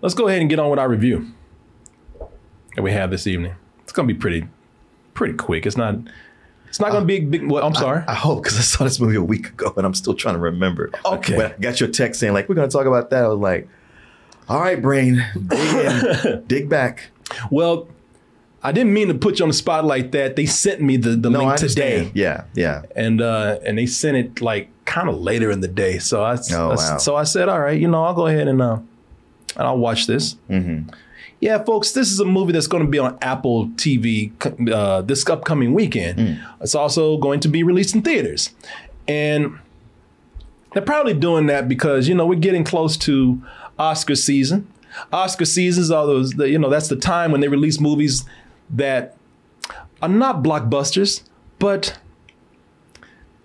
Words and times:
let's 0.00 0.14
go 0.14 0.28
ahead 0.28 0.40
and 0.40 0.48
get 0.50 0.58
on 0.58 0.70
with 0.70 0.78
our 0.78 0.88
review 0.88 1.26
that 2.76 2.82
we 2.82 2.92
have 2.92 3.10
this 3.10 3.26
evening. 3.26 3.54
It's 3.82 3.92
gonna 3.92 4.08
be 4.08 4.14
pretty, 4.14 4.46
pretty 5.14 5.34
quick. 5.34 5.66
It's 5.66 5.76
not. 5.76 5.96
It's 6.68 6.80
not 6.80 6.92
gonna 6.92 7.06
be 7.06 7.20
big. 7.20 7.50
Well, 7.50 7.66
I'm 7.66 7.74
sorry. 7.74 8.04
I 8.06 8.14
hope 8.14 8.42
because 8.42 8.58
I 8.58 8.62
saw 8.62 8.84
this 8.84 9.00
movie 9.00 9.16
a 9.16 9.22
week 9.22 9.48
ago 9.48 9.72
and 9.76 9.86
I'm 9.86 9.94
still 9.94 10.14
trying 10.14 10.34
to 10.34 10.40
remember. 10.40 10.90
Okay. 11.04 11.36
When 11.36 11.46
I 11.46 11.54
got 11.58 11.80
your 11.80 11.88
text 11.88 12.20
saying 12.20 12.34
like 12.34 12.48
we're 12.48 12.54
gonna 12.56 12.68
talk 12.68 12.86
about 12.86 13.08
that, 13.10 13.24
I 13.24 13.28
was 13.28 13.38
like, 13.38 13.68
all 14.48 14.60
right, 14.60 14.80
brain, 14.80 15.24
dig 15.46 15.74
in, 15.74 16.44
dig 16.46 16.68
back. 16.68 17.10
well, 17.50 17.88
I 18.62 18.72
didn't 18.72 18.92
mean 18.92 19.08
to 19.08 19.14
put 19.14 19.38
you 19.38 19.44
on 19.44 19.48
the 19.48 19.54
spot 19.54 19.84
like 19.86 20.10
that. 20.12 20.36
They 20.36 20.44
sent 20.44 20.82
me 20.82 20.96
the, 20.98 21.10
the 21.10 21.30
No, 21.30 21.38
link 21.38 21.52
I 21.52 21.56
today. 21.56 22.10
Yeah, 22.12 22.44
yeah. 22.54 22.82
and 22.96 23.22
uh, 23.22 23.58
and 23.64 23.78
they 23.78 23.86
sent 23.86 24.16
it 24.18 24.42
like 24.42 24.68
kind 24.84 25.08
of 25.08 25.18
later 25.20 25.50
in 25.50 25.60
the 25.60 25.68
day. 25.68 25.98
So 25.98 26.22
I, 26.22 26.36
Oh, 26.52 26.70
I- 26.72 26.74
wow. 26.74 26.98
so 26.98 27.16
I 27.16 27.24
said, 27.24 27.48
all 27.48 27.60
right, 27.60 27.80
you 27.80 27.88
know, 27.88 28.04
I'll 28.04 28.14
go 28.14 28.26
ahead 28.26 28.46
and 28.48 28.60
uh, 28.60 28.78
and 29.58 29.66
I'll 29.66 29.78
watch 29.78 30.06
this. 30.06 30.36
Mm-hmm. 30.48 30.88
Yeah, 31.40 31.62
folks, 31.62 31.92
this 31.92 32.10
is 32.10 32.18
a 32.18 32.24
movie 32.24 32.52
that's 32.52 32.66
going 32.66 32.84
to 32.84 32.88
be 32.90 32.98
on 32.98 33.16
Apple 33.22 33.68
TV 33.70 34.32
uh, 34.72 35.02
this 35.02 35.28
upcoming 35.28 35.72
weekend. 35.72 36.18
Mm. 36.18 36.54
It's 36.60 36.74
also 36.74 37.16
going 37.18 37.40
to 37.40 37.48
be 37.48 37.62
released 37.62 37.94
in 37.94 38.02
theaters, 38.02 38.50
and 39.06 39.58
they're 40.72 40.82
probably 40.82 41.14
doing 41.14 41.46
that 41.46 41.68
because 41.68 42.08
you 42.08 42.14
know 42.14 42.26
we're 42.26 42.40
getting 42.40 42.64
close 42.64 42.96
to 42.98 43.40
Oscar 43.78 44.16
season. 44.16 44.66
Oscar 45.12 45.44
seasons 45.44 45.90
are 45.90 46.06
those, 46.06 46.32
the, 46.32 46.48
you 46.48 46.58
know, 46.58 46.70
that's 46.70 46.88
the 46.88 46.96
time 46.96 47.30
when 47.30 47.40
they 47.40 47.48
release 47.48 47.78
movies 47.78 48.24
that 48.70 49.16
are 50.02 50.08
not 50.08 50.42
blockbusters, 50.42 51.22
but 51.58 51.98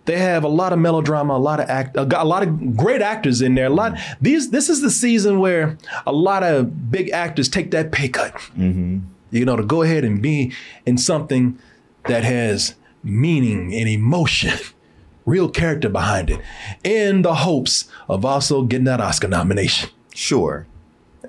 they 0.06 0.18
have 0.18 0.44
a 0.44 0.50
lot 0.50 0.74
of 0.74 0.80
melodrama, 0.80 1.36
a 1.36 1.38
lot 1.38 1.60
of 1.60 1.70
act, 1.70 1.96
a 1.96 2.22
a 2.22 2.26
lot 2.26 2.44
of 2.44 2.76
great 2.76 3.02
actors 3.02 3.42
in 3.42 3.56
there. 3.56 3.68
A 3.68 3.70
lot 3.70 3.98
these 4.20 4.50
this 4.50 4.70
is 4.70 4.82
the 4.82 4.90
season 4.90 5.40
where 5.40 5.78
a 6.06 6.12
lot 6.12 6.44
of 6.44 6.92
big 6.92 7.10
actors 7.12 7.48
take 7.48 7.72
that 7.72 7.92
pay 7.92 8.10
cut. 8.10 8.34
Mm-hmm. 8.34 9.00
You 9.32 9.46
know, 9.46 9.56
to 9.56 9.64
go 9.64 9.82
ahead 9.82 10.04
and 10.04 10.22
be 10.22 10.54
in 10.86 10.98
something 10.98 11.58
that 12.06 12.24
has 12.24 12.76
meaning 13.04 13.74
and 13.74 13.88
emotion, 13.90 14.60
real 15.26 15.50
character 15.50 15.90
behind 15.90 16.30
it, 16.30 16.40
in 16.84 17.22
the 17.22 17.36
hopes 17.36 17.86
of 18.08 18.26
also 18.26 18.64
getting 18.64 18.86
that 18.86 19.02
Oscar 19.02 19.28
nomination. 19.28 19.90
Sure. 20.14 20.68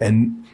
And 0.00 0.44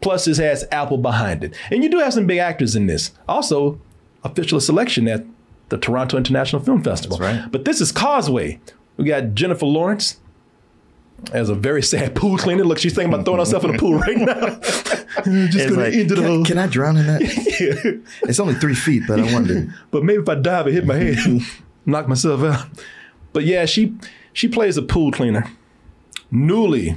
plus, 0.00 0.24
this 0.24 0.38
has 0.38 0.64
Apple 0.70 0.98
behind 0.98 1.44
it. 1.44 1.54
And 1.70 1.82
you 1.82 1.90
do 1.90 1.98
have 1.98 2.14
some 2.14 2.26
big 2.26 2.38
actors 2.38 2.76
in 2.76 2.86
this. 2.86 3.10
Also, 3.28 3.80
official 4.24 4.60
selection 4.60 5.08
at 5.08 5.24
the 5.68 5.78
Toronto 5.78 6.16
International 6.16 6.62
Film 6.62 6.82
Festival. 6.82 7.18
Right. 7.18 7.50
But 7.50 7.64
this 7.64 7.80
is 7.80 7.92
Causeway. 7.92 8.60
We 8.96 9.04
got 9.04 9.34
Jennifer 9.34 9.66
Lawrence 9.66 10.18
as 11.32 11.48
a 11.48 11.54
very 11.54 11.82
sad 11.82 12.14
pool 12.14 12.38
cleaner. 12.38 12.64
Look, 12.64 12.78
she's 12.78 12.94
thinking 12.94 13.12
about 13.12 13.24
throwing 13.24 13.40
herself 13.40 13.64
in 13.64 13.72
the 13.72 13.78
pool 13.78 13.94
right 13.98 14.16
now. 14.16 14.58
Just 15.48 15.68
gonna 15.68 15.82
like, 15.82 15.94
end 15.94 16.10
it 16.12 16.14
can, 16.16 16.26
all. 16.26 16.44
can 16.44 16.58
I 16.58 16.66
drown 16.66 16.96
in 16.96 17.06
that? 17.06 17.20
yeah. 17.60 18.28
It's 18.28 18.38
only 18.40 18.54
three 18.54 18.74
feet, 18.74 19.04
but 19.08 19.20
I 19.20 19.32
wonder. 19.32 19.74
but 19.90 20.04
maybe 20.04 20.22
if 20.22 20.28
I 20.28 20.34
dive 20.34 20.66
and 20.66 20.74
hit 20.74 20.86
my 20.86 20.96
head, 20.96 21.42
knock 21.84 22.08
myself 22.08 22.42
out. 22.42 22.66
But 23.32 23.44
yeah, 23.44 23.64
she 23.66 23.96
she 24.32 24.48
plays 24.48 24.76
a 24.76 24.82
pool 24.82 25.10
cleaner, 25.10 25.50
newly, 26.30 26.96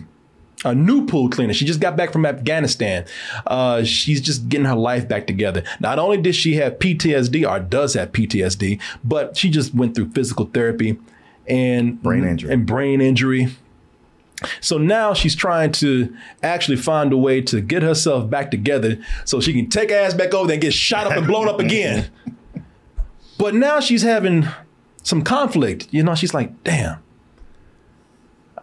a 0.65 0.75
new 0.75 1.05
pool 1.05 1.29
cleaner. 1.29 1.53
She 1.53 1.65
just 1.65 1.79
got 1.79 1.95
back 1.95 2.11
from 2.11 2.25
Afghanistan. 2.25 3.05
Uh, 3.47 3.83
she's 3.83 4.19
just 4.21 4.49
getting 4.49 4.65
her 4.65 4.75
life 4.75 5.07
back 5.07 5.25
together. 5.27 5.63
Not 5.79 5.99
only 5.99 6.17
did 6.17 6.35
she 6.35 6.55
have 6.55 6.79
PTSD, 6.79 7.49
or 7.49 7.59
does 7.59 7.93
have 7.93 8.11
PTSD, 8.11 8.79
but 9.03 9.37
she 9.37 9.49
just 9.49 9.73
went 9.73 9.95
through 9.95 10.09
physical 10.11 10.45
therapy 10.45 10.99
and 11.47 12.01
Brain 12.03 12.25
injury. 12.25 12.53
and 12.53 12.65
brain 12.65 13.01
injury. 13.01 13.47
So 14.61 14.77
now 14.77 15.13
she's 15.13 15.35
trying 15.35 15.71
to 15.73 16.15
actually 16.43 16.77
find 16.77 17.11
a 17.11 17.17
way 17.17 17.41
to 17.41 17.59
get 17.59 17.81
herself 17.83 18.29
back 18.29 18.51
together 18.51 18.97
so 19.25 19.41
she 19.41 19.51
can 19.53 19.69
take 19.69 19.89
her 19.89 19.97
ass 19.97 20.13
back 20.13 20.33
over 20.33 20.47
there 20.47 20.53
and 20.55 20.61
get 20.61 20.73
shot 20.73 21.07
up 21.07 21.17
and 21.17 21.27
blown 21.27 21.47
up 21.49 21.59
again. 21.59 22.09
But 23.37 23.55
now 23.55 23.79
she's 23.79 24.01
having 24.01 24.45
some 25.01 25.21
conflict. 25.21 25.87
You 25.91 26.03
know, 26.03 26.13
she's 26.13 26.33
like, 26.33 26.61
damn, 26.65 27.01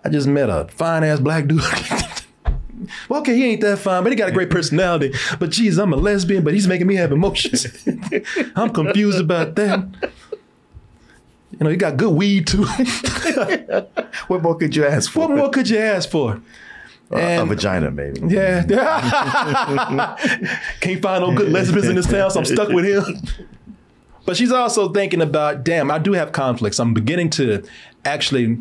I 0.07 0.09
just 0.09 0.29
met 0.29 0.49
a 0.49 0.69
fine 0.69 1.03
ass 1.03 1.19
black 1.19 1.49
dude. 1.49 1.61
well, 3.09 3.19
okay, 3.23 3.35
he 3.35 3.45
ain't 3.45 3.61
that 3.63 3.81
fine, 3.81 4.05
but 4.05 4.13
he 4.13 4.17
got 4.17 4.29
a 4.29 4.33
great 4.33 4.51
personality. 4.51 5.13
But 5.41 5.51
geez, 5.51 5.79
I'm 5.79 5.93
a 5.93 5.97
lesbian, 5.97 6.45
but 6.45 6.55
he's 6.55 6.69
making 6.69 6.87
me 6.87 6.95
have 6.95 7.11
emotions. 7.11 7.67
I'm 8.55 8.71
confused 8.71 9.19
about 9.19 9.57
that. 9.57 9.85
You 11.51 11.59
know, 11.59 11.71
he 11.71 11.77
got 11.77 11.97
good 11.97 12.13
weed 12.13 12.47
too. 12.47 12.67
What 14.29 14.43
more 14.43 14.57
could 14.57 14.75
you 14.75 14.87
ask 14.87 15.11
for? 15.11 15.21
what 15.21 15.31
more 15.31 15.51
could 15.51 15.69
you 15.69 15.79
ask 15.79 16.09
for? 16.09 16.41
Uh, 17.13 17.19
a 17.19 17.45
vagina, 17.45 17.91
maybe. 17.91 18.21
Yeah. 18.29 18.65
Can't 20.81 21.03
find 21.03 21.25
no 21.25 21.35
good 21.35 21.51
lesbians 21.51 21.89
in 21.89 21.97
this 21.97 22.07
town, 22.07 22.31
so 22.31 22.39
I'm 22.41 22.45
stuck 22.45 22.69
with 22.69 22.85
him. 22.85 23.23
But 24.25 24.37
she's 24.37 24.53
also 24.53 24.93
thinking 24.93 25.21
about, 25.21 25.65
damn, 25.65 25.91
I 25.91 25.99
do 25.99 26.13
have 26.13 26.33
conflicts. 26.33 26.79
I'm 26.79 26.95
beginning 26.95 27.31
to 27.31 27.65
actually 28.05 28.59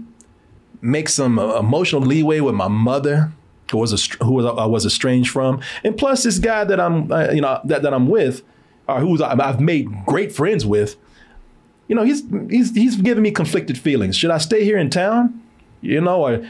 make 0.85 1.09
some 1.09 1.39
uh, 1.39 1.59
emotional 1.59 2.01
leeway 2.01 2.39
with 2.39 2.55
my 2.55 2.67
mother, 2.67 3.31
who 3.71 3.79
was 3.79 3.91
a, 3.93 4.23
who 4.23 4.33
was 4.33 4.45
I 4.45 4.65
was 4.65 4.85
estranged 4.85 5.31
from, 5.31 5.61
and 5.83 5.97
plus 5.97 6.23
this 6.23 6.39
guy 6.39 6.63
that 6.63 6.79
I'm, 6.79 7.11
uh, 7.11 7.31
you 7.31 7.41
know, 7.41 7.59
that, 7.65 7.81
that 7.81 7.93
I'm 7.93 8.07
with, 8.07 8.43
or 8.87 8.99
who's 8.99 9.21
I've 9.21 9.59
made 9.59 9.87
great 10.05 10.31
friends 10.31 10.65
with. 10.65 10.95
You 11.87 11.95
know, 11.95 12.03
he's 12.03 12.23
he's 12.49 12.73
he's 12.73 12.95
giving 12.97 13.23
me 13.23 13.31
conflicted 13.31 13.77
feelings. 13.77 14.15
Should 14.15 14.31
I 14.31 14.37
stay 14.37 14.63
here 14.63 14.77
in 14.77 14.89
town? 14.89 15.41
You 15.81 16.01
know, 16.01 16.23
or 16.23 16.47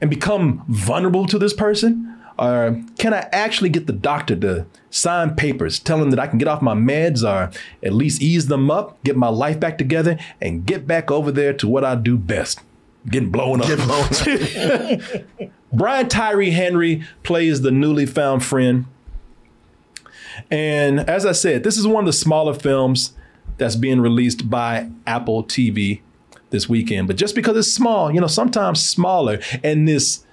and 0.00 0.10
become 0.10 0.64
vulnerable 0.68 1.26
to 1.26 1.38
this 1.38 1.52
person? 1.52 2.12
Or 2.38 2.82
can 2.98 3.14
I 3.14 3.28
actually 3.32 3.70
get 3.70 3.86
the 3.86 3.94
doctor 3.94 4.36
to 4.36 4.66
sign 4.90 5.36
papers 5.36 5.78
telling 5.78 6.10
that 6.10 6.18
I 6.18 6.26
can 6.26 6.38
get 6.38 6.48
off 6.48 6.60
my 6.60 6.74
meds 6.74 7.22
or 7.22 7.50
at 7.82 7.92
least 7.94 8.20
ease 8.20 8.48
them 8.48 8.70
up, 8.70 9.02
get 9.04 9.16
my 9.16 9.28
life 9.28 9.58
back 9.58 9.78
together, 9.78 10.18
and 10.40 10.66
get 10.66 10.86
back 10.86 11.10
over 11.10 11.32
there 11.32 11.54
to 11.54 11.66
what 11.66 11.82
I 11.82 11.94
do 11.94 12.18
best? 12.18 12.60
Getting 13.08 13.30
blown 13.30 13.60
up. 13.60 13.68
Brian 15.72 16.08
Tyree 16.08 16.50
Henry 16.50 17.04
plays 17.22 17.60
the 17.60 17.70
newly 17.70 18.06
found 18.06 18.44
friend. 18.44 18.86
And 20.50 21.00
as 21.00 21.24
I 21.24 21.32
said, 21.32 21.64
this 21.64 21.76
is 21.76 21.86
one 21.86 22.04
of 22.04 22.06
the 22.06 22.12
smaller 22.12 22.54
films 22.54 23.12
that's 23.58 23.76
being 23.76 24.00
released 24.00 24.50
by 24.50 24.90
Apple 25.06 25.44
TV 25.44 26.00
this 26.50 26.68
weekend. 26.68 27.06
But 27.06 27.16
just 27.16 27.34
because 27.34 27.56
it's 27.56 27.72
small, 27.72 28.12
you 28.12 28.20
know, 28.20 28.26
sometimes 28.26 28.86
smaller. 28.86 29.40
And 29.64 29.88
this 29.88 30.24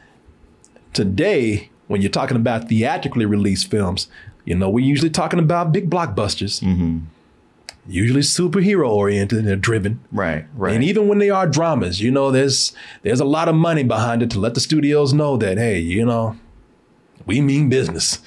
today, 0.93 1.69
when 1.87 2.01
you're 2.01 2.11
talking 2.11 2.37
about 2.37 2.69
theatrically 2.69 3.25
released 3.25 3.69
films, 3.69 4.07
you 4.45 4.55
know, 4.55 4.69
we're 4.69 4.85
usually 4.85 5.09
talking 5.09 5.39
about 5.39 5.71
big 5.71 5.89
blockbusters, 5.89 6.61
usually 7.87 8.21
superhero 8.21 8.89
oriented 8.89 9.39
and 9.39 9.47
they're 9.47 9.55
driven. 9.55 9.99
Right, 10.11 10.45
right. 10.55 10.73
And 10.73 10.83
even 10.83 11.07
when 11.07 11.19
they 11.19 11.29
are 11.29 11.47
dramas, 11.47 12.01
you 12.01 12.11
know, 12.11 12.31
there's 12.31 12.73
there's 13.01 13.19
a 13.19 13.25
lot 13.25 13.47
of 13.49 13.55
money 13.55 13.83
behind 13.83 14.23
it 14.23 14.29
to 14.31 14.39
let 14.39 14.53
the 14.53 14.59
studios 14.59 15.13
know 15.13 15.37
that 15.37 15.57
hey, 15.57 15.79
you 15.79 16.05
know, 16.05 16.37
we 17.25 17.41
mean 17.41 17.69
business. 17.69 18.19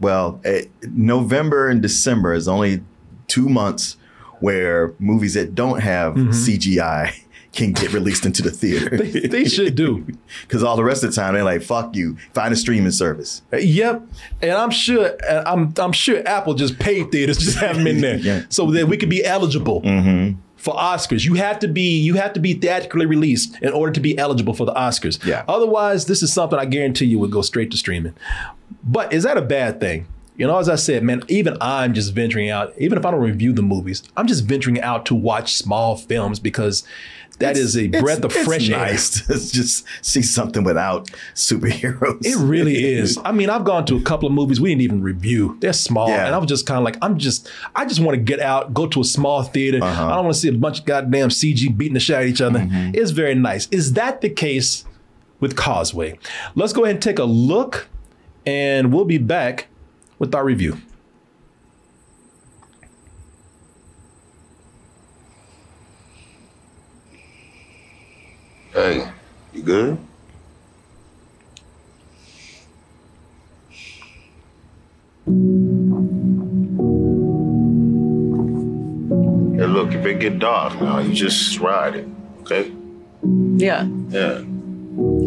Well, 0.00 0.40
eh, 0.44 0.64
November 0.82 1.68
and 1.68 1.80
December 1.80 2.34
is 2.34 2.48
only 2.48 2.82
two 3.26 3.48
months 3.48 3.96
where 4.40 4.92
movies 4.98 5.34
that 5.34 5.54
don't 5.54 5.80
have 5.80 6.14
CGI 6.14 7.23
can 7.54 7.72
get 7.72 7.92
released 7.92 8.26
into 8.26 8.42
the 8.42 8.50
theater. 8.50 8.96
They, 8.96 9.26
they 9.26 9.44
should 9.44 9.74
do. 9.74 10.06
Because 10.42 10.62
all 10.62 10.76
the 10.76 10.84
rest 10.84 11.04
of 11.04 11.10
the 11.10 11.16
time 11.20 11.34
they're 11.34 11.44
like, 11.44 11.62
"Fuck 11.62 11.94
you, 11.94 12.16
find 12.32 12.52
a 12.52 12.56
streaming 12.56 12.90
service." 12.90 13.42
Uh, 13.52 13.58
yep, 13.58 14.02
and 14.42 14.52
I'm 14.52 14.70
sure 14.70 15.12
uh, 15.28 15.42
I'm 15.46 15.72
I'm 15.78 15.92
sure 15.92 16.26
Apple 16.26 16.54
just 16.54 16.78
paid 16.78 17.12
theaters 17.12 17.38
just 17.38 17.58
have 17.58 17.76
them 17.76 17.86
in 17.86 18.00
there 18.00 18.16
Yeah. 18.24 18.42
so 18.48 18.70
that 18.72 18.88
we 18.88 18.96
could 18.96 19.08
be 19.08 19.24
eligible 19.24 19.80
mm-hmm. 19.82 20.38
for 20.56 20.74
Oscars. 20.74 21.24
You 21.24 21.34
have 21.34 21.60
to 21.60 21.68
be 21.68 21.98
you 22.00 22.14
have 22.14 22.32
to 22.34 22.40
be 22.40 22.54
theatrically 22.54 23.06
released 23.06 23.56
in 23.62 23.72
order 23.72 23.92
to 23.92 24.00
be 24.00 24.18
eligible 24.18 24.54
for 24.54 24.66
the 24.66 24.74
Oscars. 24.74 25.24
Yeah. 25.24 25.44
Otherwise, 25.48 26.06
this 26.06 26.22
is 26.22 26.32
something 26.32 26.58
I 26.58 26.66
guarantee 26.66 27.06
you 27.06 27.18
would 27.20 27.30
go 27.30 27.42
straight 27.42 27.70
to 27.70 27.76
streaming. 27.76 28.14
But 28.82 29.12
is 29.12 29.22
that 29.22 29.36
a 29.36 29.42
bad 29.42 29.80
thing? 29.80 30.06
You 30.36 30.48
know, 30.48 30.58
as 30.58 30.68
I 30.68 30.74
said, 30.74 31.04
man, 31.04 31.22
even 31.28 31.56
I'm 31.60 31.94
just 31.94 32.12
venturing 32.12 32.50
out. 32.50 32.72
Even 32.76 32.98
if 32.98 33.06
I 33.06 33.12
don't 33.12 33.20
review 33.20 33.52
the 33.52 33.62
movies, 33.62 34.02
I'm 34.16 34.26
just 34.26 34.44
venturing 34.44 34.80
out 34.80 35.06
to 35.06 35.14
watch 35.14 35.54
small 35.54 35.96
films 35.96 36.40
because 36.40 36.82
that 37.40 37.56
is 37.56 37.76
a 37.76 37.84
It's- 37.86 38.02
breath 38.02 38.24
of 38.24 38.34
it's 38.34 38.44
fresh 38.44 38.70
air. 38.70 38.78
nice 38.78 39.20
to 39.26 39.34
just 39.34 39.84
see 40.02 40.22
something 40.22 40.62
without 40.64 41.08
superheroes. 41.34 42.24
It 42.24 42.36
really 42.36 42.84
is. 42.94 43.18
I 43.24 43.32
mean, 43.32 43.50
I've 43.50 43.64
gone 43.64 43.84
to 43.86 43.96
a 43.96 44.00
couple 44.02 44.26
of 44.28 44.32
movies 44.34 44.60
we 44.60 44.68
didn't 44.70 44.82
even 44.82 45.02
review. 45.02 45.56
They're 45.60 45.72
small, 45.72 46.08
Yeah. 46.08 46.26
and 46.26 46.34
I 46.34 46.38
was 46.38 46.48
just 46.48 46.66
kind 46.66 46.78
of 46.78 46.84
like, 46.84 46.96
I'm 47.02 47.18
just, 47.18 47.50
I 47.74 47.84
just 47.86 48.00
want 48.00 48.16
to 48.16 48.22
get 48.22 48.40
out, 48.40 48.72
go 48.74 48.86
to 48.86 49.00
a 49.00 49.04
small 49.04 49.42
theater. 49.42 49.82
Uh-huh. 49.82 50.06
I 50.06 50.14
don't 50.14 50.24
want 50.24 50.34
to 50.34 50.40
see 50.40 50.48
a 50.48 50.52
bunch 50.52 50.80
of 50.80 50.84
goddamn 50.86 51.28
CG 51.30 51.76
beating 51.76 51.94
the 51.94 52.00
shit 52.00 52.16
out 52.16 52.22
of 52.22 52.28
each 52.28 52.40
other. 52.40 52.60
Mm-hmm. 52.60 52.92
It's 52.94 53.10
very 53.10 53.34
nice. 53.34 53.68
Is 53.70 53.94
that 53.94 54.20
the 54.20 54.30
case 54.30 54.84
with 55.40 55.56
Causeway? 55.56 56.18
Let's 56.54 56.72
go 56.72 56.84
ahead 56.84 56.96
and 56.96 57.02
take 57.02 57.18
a 57.18 57.24
look, 57.24 57.88
and 58.46 58.92
we'll 58.92 59.04
be 59.04 59.18
back 59.18 59.66
with 60.18 60.34
our 60.34 60.44
review. 60.44 60.78
Hey, 68.74 69.08
you 69.52 69.62
good? 69.62 69.98
Hey, 79.54 79.66
look, 79.66 79.94
if 79.94 80.04
it 80.04 80.18
get 80.18 80.40
dark 80.40 80.80
now, 80.80 80.98
you 80.98 81.14
just 81.14 81.60
ride 81.60 81.94
it, 81.94 82.08
okay? 82.40 82.72
Yeah. 83.22 83.84
Yeah. 84.08 84.38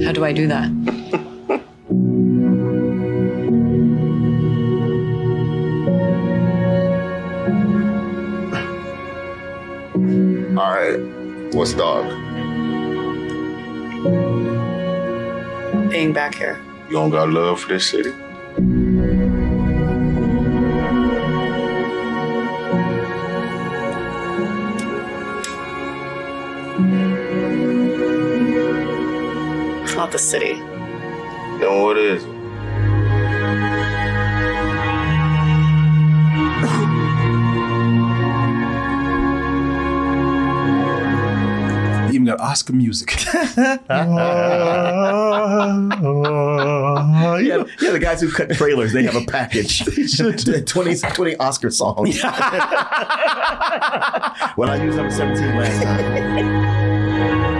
How 0.03 0.11
do 0.11 0.25
I 0.25 0.33
do 0.33 0.49
that? 0.49 0.67
All 10.57 10.75
right. 10.75 10.99
What's 11.55 11.71
dark? 11.71 12.26
Being 15.97 16.13
back 16.13 16.35
here. 16.35 16.61
You 16.89 16.97
don't 16.97 17.09
got 17.09 17.27
love 17.27 17.59
for 17.59 17.69
this 17.69 17.89
city? 17.89 18.09
It's 29.81 29.95
not 29.95 30.11
the 30.11 30.19
city. 30.19 30.53
Then 31.59 31.81
what 31.81 31.97
is 31.97 32.23
it? 32.23 32.36
Oscar 42.47 42.71
music. 42.71 43.25
yeah, 43.35 43.77
yeah, 47.41 47.91
the 47.91 47.99
guys 47.99 48.21
who 48.21 48.31
cut 48.31 48.49
trailers, 48.51 48.93
they 48.93 49.03
have 49.03 49.17
a 49.17 49.25
package. 49.25 49.83
20, 50.65 51.01
20 51.01 51.35
Oscar 51.37 51.69
songs. 51.69 52.23
well, 52.23 52.31
I 54.69 54.81
used 54.81 54.95
number 54.95 55.11
17 55.11 55.57
last 55.57 55.83
time. 55.83 57.56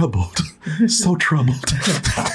Troubled. 0.00 0.38
so 0.90 1.16
troubled. 1.16 1.64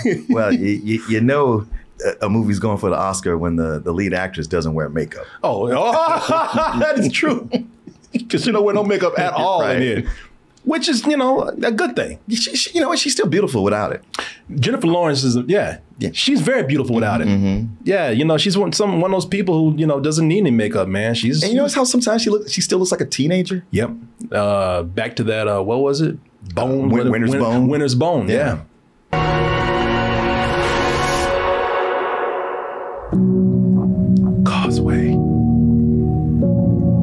Well, 0.29 0.53
you, 0.53 0.67
you, 0.83 1.03
you 1.09 1.21
know 1.21 1.67
a- 2.05 2.25
a 2.25 2.29
movie's 2.29 2.59
going 2.59 2.77
for 2.77 2.89
the 2.89 2.97
Oscar 2.97 3.37
when 3.37 3.55
the, 3.55 3.79
the 3.79 3.91
lead 3.91 4.13
actress 4.13 4.47
doesn't 4.47 4.73
wear 4.73 4.89
makeup. 4.89 5.25
Oh, 5.43 5.69
oh 5.71 6.77
that 6.79 6.97
is 6.97 7.11
true. 7.11 7.49
Because 8.11 8.45
you 8.45 8.51
don't 8.53 8.63
wear 8.65 8.73
no 8.73 8.83
makeup 8.83 9.17
at 9.19 9.33
all 9.33 9.61
Right. 9.61 9.75
in 9.81 9.97
it. 9.99 10.05
Which 10.63 10.87
is, 10.89 11.03
you 11.07 11.17
know, 11.17 11.41
a 11.63 11.71
good 11.71 11.95
thing. 11.95 12.19
She, 12.29 12.55
she- 12.55 12.71
you 12.75 12.81
know 12.81 12.89
what? 12.89 12.99
She's 12.99 13.13
still 13.13 13.27
beautiful 13.27 13.63
without 13.63 13.91
it. 13.93 14.03
Jennifer 14.55 14.87
Lawrence 14.87 15.23
is, 15.23 15.35
yeah, 15.47 15.79
Yeah. 15.97 16.09
Mm-hmm, 16.09 16.13
she's 16.13 16.41
very 16.41 16.63
beautiful 16.63 16.93
without 16.95 17.21
it. 17.21 17.27
Yeah, 17.83 18.09
you 18.09 18.25
know, 18.25 18.37
she's 18.37 18.57
one 18.57 18.71
some 18.73 19.01
one 19.01 19.11
of 19.11 19.15
those 19.15 19.25
people 19.25 19.53
who 19.71 19.77
you 19.77 19.85
know 19.87 19.99
doesn't 19.99 20.27
need 20.27 20.39
any 20.39 20.51
makeup, 20.51 20.87
man. 20.87 21.15
She's 21.15 21.41
And 21.43 21.51
you 21.51 21.57
notice 21.57 21.73
how 21.75 21.83
sometimes 21.83 22.21
she 22.23 22.29
looks, 22.29 22.51
she 22.51 22.61
still 22.61 22.79
looks 22.79 22.91
like 22.91 23.01
a 23.01 23.05
teenager? 23.05 23.63
yep. 23.71 23.91
Uh, 24.31 24.83
back 24.83 25.15
to 25.17 25.23
that. 25.25 25.47
Uh, 25.47 25.61
what 25.61 25.79
was 25.81 26.01
it? 26.01 26.17
Bone. 26.53 26.89
Win- 26.89 27.03
Win- 27.03 27.11
Winter's 27.11 27.29
Win- 27.31 27.39
Bone? 27.39 27.67
Winter's 27.67 27.95
Bone. 27.95 28.27
Yeah. 28.27 28.61
Yeah. 29.13 29.21
Causeway. 34.45 35.15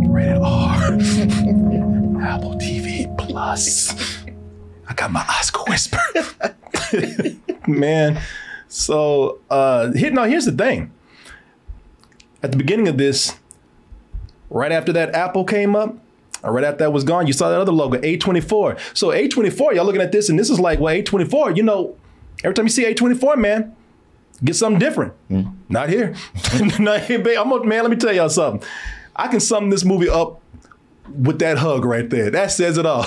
Rated 0.09 0.39
R. 0.43 0.77
Apple 2.23 2.55
TV 2.59 3.07
Plus. 3.19 3.95
I 4.89 4.95
got 4.95 5.11
my 5.13 5.21
Oscar 5.29 5.63
whisper. 5.69 5.99
Man. 7.69 8.21
So 8.69 9.39
uh 9.51 9.93
here 9.93 10.11
now 10.11 10.25
here's 10.25 10.45
the 10.47 10.53
thing. 10.53 10.93
At 12.43 12.53
the 12.53 12.59
beginning 12.59 12.89
of 12.89 12.99
this, 12.99 13.35
right 14.51 14.73
after 14.73 14.93
that 14.93 15.15
Apple 15.15 15.45
came 15.45 15.75
up, 15.77 15.97
right 16.43 16.65
after 16.65 16.79
that 16.79 16.93
was 16.93 17.05
gone, 17.05 17.27
you 17.27 17.33
saw 17.33 17.49
that 17.51 17.61
other 17.61 17.73
logo, 17.73 17.99
A24. 17.99 18.97
So 18.97 19.09
A24, 19.09 19.75
y'all 19.75 19.85
looking 19.85 20.01
at 20.01 20.13
this, 20.13 20.29
and 20.29 20.39
this 20.39 20.51
is 20.51 20.61
like, 20.61 20.81
well, 20.81 20.95
A24, 20.95 21.57
you 21.57 21.63
know, 21.63 21.97
every 22.45 22.55
time 22.55 22.67
you 22.67 22.71
see 22.71 22.85
A24, 22.85 23.37
man, 23.37 23.75
get 24.45 24.57
something 24.57 24.79
different. 24.79 25.15
Not 25.69 25.89
here. 25.89 26.15
Not 26.79 27.03
here. 27.03 27.19
I'm 27.19 27.51
gonna, 27.51 27.65
man, 27.65 27.83
let 27.83 27.91
me 27.91 27.97
tell 27.97 28.13
y'all 28.13 28.29
something. 28.29 28.67
I 29.17 29.29
can 29.29 29.41
sum 29.41 29.71
this 29.71 29.85
movie 29.85 30.09
up 30.09 30.41
with 31.09 31.39
that 31.41 31.59
hug 31.59 31.85
right 31.85 32.09
there. 32.09 32.31
That 32.31 32.51
says 32.51 32.79
it 32.79 32.87
all. 32.87 33.05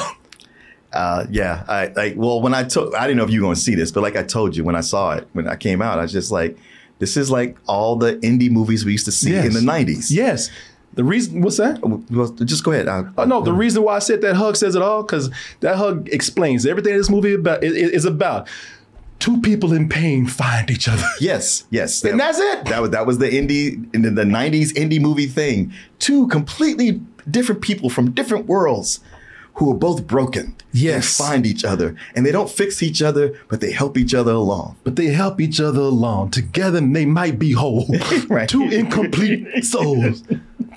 Uh, 0.94 1.26
yeah, 1.30 1.64
I 1.70 1.88
like. 1.88 2.16
Well, 2.18 2.42
when 2.42 2.54
I 2.54 2.64
took, 2.64 2.94
I 2.96 3.08
didn't 3.08 3.18
know 3.18 3.24
if 3.24 3.30
you 3.30 3.40
were 3.42 3.46
going 3.46 3.56
to 3.56 3.62
see 3.62 3.76
this, 3.76 3.92
but 3.92 4.02
like 4.02 4.18
I 4.18 4.24
told 4.24 4.58
you 4.58 4.66
when 4.66 4.76
I 4.76 4.82
saw 4.82 5.14
it 5.14 5.28
when 5.32 5.48
I 5.48 5.56
came 5.56 5.82
out, 5.82 6.00
I 6.00 6.02
was 6.02 6.12
just 6.12 6.32
like, 6.32 6.58
this 7.00 7.16
is 7.16 7.32
like 7.32 7.58
all 7.66 7.96
the 7.96 8.18
indie 8.18 8.52
movies 8.52 8.84
we 8.84 8.92
used 8.92 9.06
to 9.06 9.12
see 9.12 9.34
in 9.34 9.54
the 9.54 9.62
'90s. 9.62 10.12
Yes. 10.12 10.50
The 10.94 11.04
reason, 11.04 11.42
what's 11.42 11.58
that? 11.58 11.80
Oh, 11.84 12.04
well, 12.10 12.30
just 12.30 12.64
go 12.64 12.72
ahead. 12.72 12.88
I, 12.88 13.06
Oh, 13.18 13.24
no, 13.24 13.42
the 13.42 13.54
reason 13.54 13.84
why 13.84 13.96
I 13.96 14.00
said 14.00 14.22
that 14.22 14.36
hug 14.36 14.58
says 14.58 14.76
it 14.76 14.82
all, 14.82 15.04
because 15.04 15.30
that 15.62 15.78
hug 15.78 16.10
explains 16.10 16.66
everything 16.66 16.98
this 16.98 17.10
movie 17.10 17.34
about 17.34 17.64
is, 17.64 17.74
is 17.74 18.06
about. 18.06 18.48
Two 19.20 19.40
people 19.42 19.72
in 19.72 19.88
pain 19.88 20.26
find 20.26 20.70
each 20.72 20.88
other. 20.88 21.06
Yes, 21.22 21.66
yes, 21.70 22.04
And 22.04 22.20
that's 22.20 22.40
it. 22.40 22.66
That 22.66 22.82
was 22.82 22.90
that 22.90 23.06
was 23.06 23.20
the 23.20 23.30
indie 23.30 23.94
in 23.94 24.02
the 24.02 24.24
'90s 24.24 24.74
indie 24.74 25.00
movie 25.00 25.28
thing. 25.28 25.72
Two 26.00 26.28
completely 26.28 27.00
different 27.30 27.62
people 27.62 27.92
from 27.92 28.12
different 28.12 28.48
worlds 28.48 29.00
who 29.56 29.72
are 29.72 29.76
both 29.78 30.08
broken. 30.08 30.56
Yes. 30.74 31.18
They 31.18 31.24
find 31.26 31.46
each 31.46 31.64
other, 31.66 31.96
and 32.16 32.26
they 32.26 32.32
don't 32.32 32.50
fix 32.50 32.82
each 32.82 33.02
other, 33.02 33.38
but 33.50 33.60
they 33.62 33.72
help 33.72 33.98
each 33.98 34.14
other 34.14 34.32
along. 34.32 34.78
but 34.84 34.96
they 34.96 35.08
help 35.08 35.40
each 35.42 35.60
other 35.60 35.82
along. 35.82 36.32
Together 36.32 36.80
they 36.80 37.06
might 37.06 37.38
be 37.38 37.52
whole. 37.52 37.88
Right. 38.30 38.48
Two 38.50 38.64
incomplete 38.70 39.66
souls. 39.66 40.24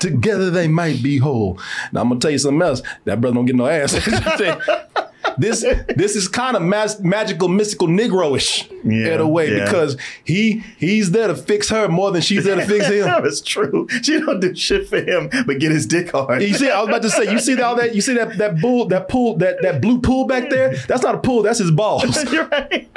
Together 0.01 0.49
they 0.51 0.67
might 0.67 1.01
be 1.01 1.17
whole. 1.19 1.57
Now 1.93 2.01
I'm 2.01 2.09
gonna 2.09 2.19
tell 2.19 2.31
you 2.31 2.37
something 2.37 2.61
else. 2.61 2.81
That 3.05 3.21
brother 3.21 3.35
don't 3.35 3.45
get 3.45 3.55
no 3.55 3.65
ass. 3.67 3.93
this 5.37 5.61
this 5.95 6.15
is 6.15 6.27
kind 6.27 6.55
of 6.55 6.61
mas- 6.63 6.99
magical, 7.01 7.47
mystical, 7.47 7.87
Negroish 7.87 8.69
Yeah, 8.83 9.15
in 9.15 9.21
a 9.21 9.27
way 9.27 9.55
yeah. 9.57 9.65
because 9.65 9.97
he 10.23 10.63
he's 10.77 11.11
there 11.11 11.27
to 11.27 11.35
fix 11.35 11.69
her 11.69 11.87
more 11.87 12.11
than 12.11 12.21
she's 12.21 12.43
there 12.45 12.55
to 12.55 12.65
fix 12.65 12.85
him. 12.87 13.05
That's 13.23 13.41
true. 13.41 13.87
She 14.03 14.19
don't 14.19 14.39
do 14.39 14.55
shit 14.55 14.87
for 14.89 14.99
him, 14.99 15.29
but 15.45 15.59
get 15.59 15.71
his 15.71 15.85
dick 15.85 16.11
hard. 16.11 16.41
You 16.41 16.53
see, 16.53 16.69
I 16.69 16.79
was 16.79 16.89
about 16.89 17.01
to 17.03 17.09
say, 17.09 17.31
you 17.31 17.39
see 17.39 17.59
all 17.61 17.75
that, 17.75 17.95
you 17.95 18.01
see 18.01 18.13
that 18.15 18.37
that 18.37 18.59
bull, 18.61 18.85
that 18.87 19.07
pool, 19.09 19.37
that 19.37 19.61
that 19.61 19.81
blue 19.81 19.99
pool 20.01 20.25
back 20.27 20.49
there. 20.49 20.75
That's 20.87 21.03
not 21.03 21.15
a 21.15 21.19
pool. 21.19 21.43
That's 21.43 21.59
his 21.59 21.71
balls. 21.71 22.03
You're 22.31 22.47
right. 22.47 22.87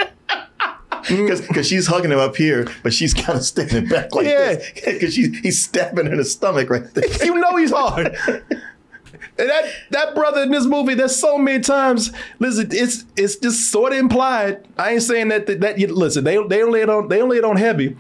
Mm. 1.04 1.48
Because 1.48 1.66
she's 1.66 1.86
hugging 1.86 2.10
him 2.12 2.18
up 2.18 2.36
here, 2.36 2.66
but 2.82 2.92
she's 2.92 3.14
kind 3.14 3.38
of 3.38 3.44
standing 3.44 3.86
back 3.88 4.14
like 4.14 4.26
Yeah. 4.26 4.54
this. 4.54 4.72
Because 4.84 5.14
he's 5.16 5.62
stabbing 5.62 6.06
her 6.06 6.12
in 6.12 6.18
the 6.18 6.24
stomach 6.24 6.68
right 6.70 6.84
there. 6.92 7.24
you 7.24 7.34
know 7.38 7.56
he's 7.56 7.70
hard. 7.70 8.16
And 9.38 9.48
that 9.48 9.64
that 9.90 10.14
brother 10.14 10.42
in 10.42 10.50
this 10.50 10.66
movie, 10.66 10.94
there's 10.94 11.14
so 11.16 11.38
many 11.38 11.62
times. 11.62 12.12
Listen, 12.38 12.68
it's 12.72 13.04
it's 13.16 13.36
just 13.36 13.70
sort 13.70 13.92
of 13.92 13.98
implied. 13.98 14.66
I 14.76 14.92
ain't 14.92 15.02
saying 15.02 15.28
that 15.28 15.46
that, 15.46 15.60
that 15.60 15.78
you, 15.78 15.86
listen. 15.88 16.24
They 16.24 16.36
they 16.36 16.58
don't 16.58 16.72
lay 16.72 16.82
it 16.82 16.90
on 16.90 17.08
they 17.08 17.18
don't 17.18 17.28
lay 17.28 17.38
it 17.38 17.44
on 17.44 17.56
heavy. 17.56 17.96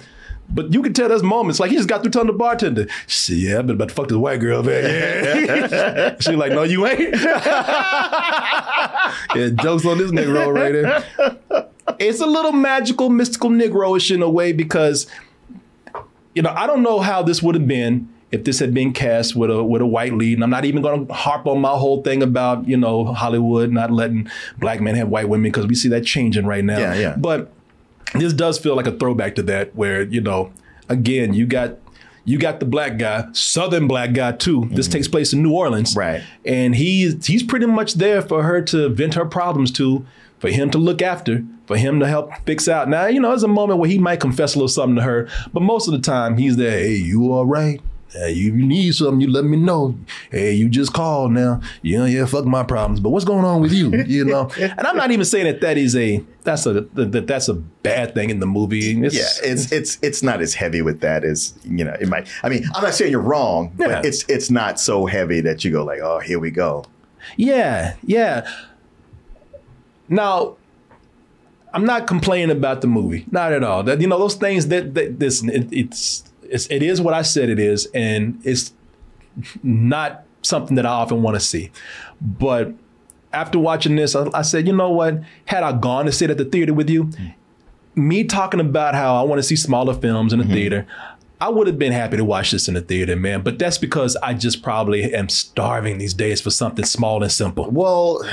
But 0.50 0.72
you 0.72 0.82
can 0.82 0.94
tell 0.94 1.10
there's 1.10 1.22
moments 1.22 1.60
like 1.60 1.70
he 1.70 1.76
just 1.76 1.90
got 1.90 2.02
through 2.02 2.10
telling 2.10 2.28
the 2.28 2.32
bartender, 2.32 2.86
"Shit, 3.06 3.36
yeah, 3.36 3.58
I've 3.58 3.66
been 3.66 3.76
about 3.76 3.90
to 3.90 3.94
fuck 3.94 4.08
this 4.08 4.16
white 4.16 4.40
girl, 4.40 4.62
man." 4.62 4.84
Yeah. 4.84 6.16
she 6.20 6.34
like, 6.36 6.52
"No, 6.52 6.62
you 6.62 6.86
ain't." 6.86 7.00
yeah, 9.34 9.50
jokes 9.62 9.84
on 9.84 9.98
this 9.98 10.10
Negro 10.10 10.52
right 10.54 10.72
there. 10.72 11.68
It's 11.98 12.20
a 12.20 12.26
little 12.26 12.52
magical, 12.52 13.10
mystical 13.10 13.50
Negroish 13.50 14.10
in 14.14 14.22
a 14.22 14.30
way 14.30 14.52
because 14.52 15.06
you 16.34 16.42
know, 16.42 16.50
I 16.50 16.66
don't 16.66 16.82
know 16.82 17.00
how 17.00 17.22
this 17.22 17.42
would 17.42 17.54
have 17.56 17.66
been 17.66 18.08
if 18.30 18.44
this 18.44 18.58
had 18.58 18.74
been 18.74 18.92
cast 18.92 19.34
with 19.34 19.50
a 19.50 19.62
with 19.62 19.82
a 19.82 19.86
white 19.86 20.12
lead. 20.12 20.34
And 20.34 20.44
I'm 20.44 20.50
not 20.50 20.64
even 20.64 20.82
going 20.82 21.06
to 21.06 21.12
harp 21.12 21.46
on 21.46 21.60
my 21.60 21.70
whole 21.70 22.02
thing 22.02 22.22
about 22.22 22.68
you 22.68 22.76
know 22.76 23.06
Hollywood 23.06 23.70
not 23.72 23.90
letting 23.90 24.28
black 24.58 24.80
men 24.80 24.94
have 24.96 25.08
white 25.08 25.28
women 25.28 25.50
because 25.50 25.66
we 25.66 25.74
see 25.74 25.88
that 25.88 26.04
changing 26.04 26.46
right 26.46 26.64
now. 26.64 26.78
Yeah, 26.78 26.94
yeah. 26.94 27.14
But 27.16 27.52
this 28.14 28.32
does 28.32 28.58
feel 28.58 28.76
like 28.76 28.86
a 28.86 28.92
throwback 28.92 29.34
to 29.36 29.42
that, 29.44 29.74
where 29.74 30.02
you 30.02 30.20
know, 30.20 30.52
again, 30.88 31.34
you 31.34 31.46
got. 31.46 31.76
You 32.24 32.36
got 32.36 32.60
the 32.60 32.66
black 32.66 32.98
guy, 32.98 33.24
Southern 33.32 33.88
black 33.88 34.12
guy 34.12 34.32
too. 34.32 34.68
This 34.72 34.86
takes 34.86 35.08
place 35.08 35.32
in 35.32 35.42
New 35.42 35.54
Orleans, 35.54 35.92
Mm-hmm. 35.92 35.98
Right. 35.98 36.22
And 36.44 36.74
he's 36.74 37.24
he's 37.26 37.42
pretty 37.42 37.64
much 37.64 37.94
there 37.94 38.20
for 38.20 38.42
her 38.42 38.60
to 38.64 38.90
vent 38.90 39.14
her 39.14 39.24
problems 39.24 39.72
to, 39.72 40.04
for 40.38 40.50
him 40.50 40.70
to 40.72 40.76
look 40.78 41.00
after, 41.00 41.42
for 41.66 41.78
him 41.78 42.00
to 42.00 42.06
help 42.06 42.30
fix 42.44 42.68
out. 42.68 42.86
Now, 42.86 43.06
you 43.06 43.18
know, 43.18 43.30
there's 43.30 43.44
a 43.44 43.48
moment 43.48 43.80
where 43.80 43.88
he 43.88 43.98
might 43.98 44.20
confess 44.20 44.54
a 44.54 44.58
little 44.58 44.68
something 44.68 44.96
to 44.96 45.02
her, 45.02 45.26
but 45.54 45.60
most 45.60 45.88
of 45.88 45.92
the 45.92 46.00
time 46.00 46.36
he's 46.36 46.56
there. 46.58 46.78
Hey, 46.78 46.96
you 46.96 47.32
all 47.32 47.46
right? 47.46 47.80
Hey, 48.10 48.32
you 48.32 48.52
need 48.52 48.94
something, 48.94 49.20
you 49.20 49.30
let 49.30 49.44
me 49.44 49.58
know. 49.58 49.94
Hey, 50.30 50.54
you 50.54 50.68
just 50.70 50.94
called 50.94 51.32
now. 51.32 51.60
Yeah, 51.82 52.06
yeah, 52.06 52.24
fuck 52.24 52.46
my 52.46 52.62
problems. 52.62 53.00
But 53.00 53.10
what's 53.10 53.26
going 53.26 53.44
on 53.44 53.60
with 53.60 53.72
you? 53.72 53.90
You 54.08 54.24
know, 54.24 54.50
and 54.58 54.80
I'm 54.86 54.96
not 54.96 55.10
even 55.10 55.24
saying 55.26 55.44
that 55.44 55.60
that 55.60 55.76
is 55.76 55.94
a 55.94 56.24
that's 56.42 56.64
a 56.64 56.80
that 56.94 57.26
that's 57.26 57.48
a 57.48 57.54
bad 57.54 58.14
thing 58.14 58.30
in 58.30 58.40
the 58.40 58.46
movie. 58.46 58.98
It's, 59.04 59.14
Yeah, 59.14 59.50
it's 59.50 59.70
it's 59.70 59.98
it's 60.00 60.22
not 60.22 60.40
as 60.40 60.54
heavy 60.54 60.80
with 60.80 61.00
that 61.00 61.24
as 61.24 61.52
you 61.64 61.84
know. 61.84 61.94
It 62.00 62.08
might. 62.08 62.26
I 62.42 62.48
mean, 62.48 62.64
I'm 62.74 62.82
not 62.82 62.94
saying 62.94 63.10
you're 63.12 63.20
wrong, 63.20 63.74
Yeah. 63.78 63.88
but 63.88 64.06
it's 64.06 64.24
it's 64.28 64.50
not 64.50 64.80
so 64.80 65.04
heavy 65.06 65.40
that 65.42 65.62
you 65.64 65.70
go 65.70 65.84
like, 65.84 66.00
oh, 66.00 66.20
here 66.20 66.38
we 66.38 66.50
go. 66.50 66.84
Yeah, 67.36 67.94
yeah. 68.04 68.48
Now, 70.08 70.56
I'm 71.74 71.84
not 71.84 72.06
complaining 72.06 72.50
about 72.56 72.80
the 72.80 72.86
movie, 72.86 73.26
not 73.30 73.52
at 73.52 73.62
all. 73.62 73.82
That 73.82 74.00
you 74.00 74.06
know 74.06 74.18
those 74.18 74.34
things 74.36 74.68
that, 74.68 74.94
that 74.94 75.18
this 75.20 75.42
it, 75.44 75.68
it's, 75.70 76.24
it's 76.50 76.66
it 76.70 76.82
is 76.82 77.00
what 77.00 77.14
I 77.14 77.22
said 77.22 77.48
it 77.48 77.58
is, 77.58 77.86
and 77.94 78.40
it's 78.44 78.72
not 79.62 80.24
something 80.42 80.76
that 80.76 80.86
I 80.86 80.90
often 80.90 81.22
want 81.22 81.36
to 81.36 81.40
see. 81.40 81.70
But 82.20 82.72
after 83.32 83.58
watching 83.58 83.96
this, 83.96 84.14
I, 84.14 84.28
I 84.34 84.42
said, 84.42 84.66
you 84.66 84.74
know 84.74 84.90
what? 84.90 85.20
Had 85.46 85.62
I 85.62 85.72
gone 85.72 86.06
to 86.06 86.12
sit 86.12 86.30
at 86.30 86.38
the 86.38 86.44
theater 86.44 86.74
with 86.74 86.90
you, 86.90 87.10
me 87.94 88.24
talking 88.24 88.60
about 88.60 88.94
how 88.94 89.16
I 89.16 89.22
want 89.22 89.38
to 89.38 89.42
see 89.42 89.56
smaller 89.56 89.94
films 89.94 90.32
in 90.32 90.38
the 90.38 90.44
mm-hmm. 90.44 90.54
theater. 90.54 90.86
I 91.40 91.48
would 91.50 91.68
have 91.68 91.78
been 91.78 91.92
happy 91.92 92.16
to 92.16 92.24
watch 92.24 92.50
this 92.50 92.66
in 92.66 92.74
the 92.74 92.80
theater, 92.80 93.14
man. 93.14 93.42
But 93.42 93.60
that's 93.60 93.78
because 93.78 94.16
I 94.16 94.34
just 94.34 94.62
probably 94.62 95.14
am 95.14 95.28
starving 95.28 95.98
these 95.98 96.14
days 96.14 96.40
for 96.40 96.50
something 96.50 96.84
small 96.84 97.22
and 97.22 97.30
simple. 97.30 97.70
Well, 97.70 98.24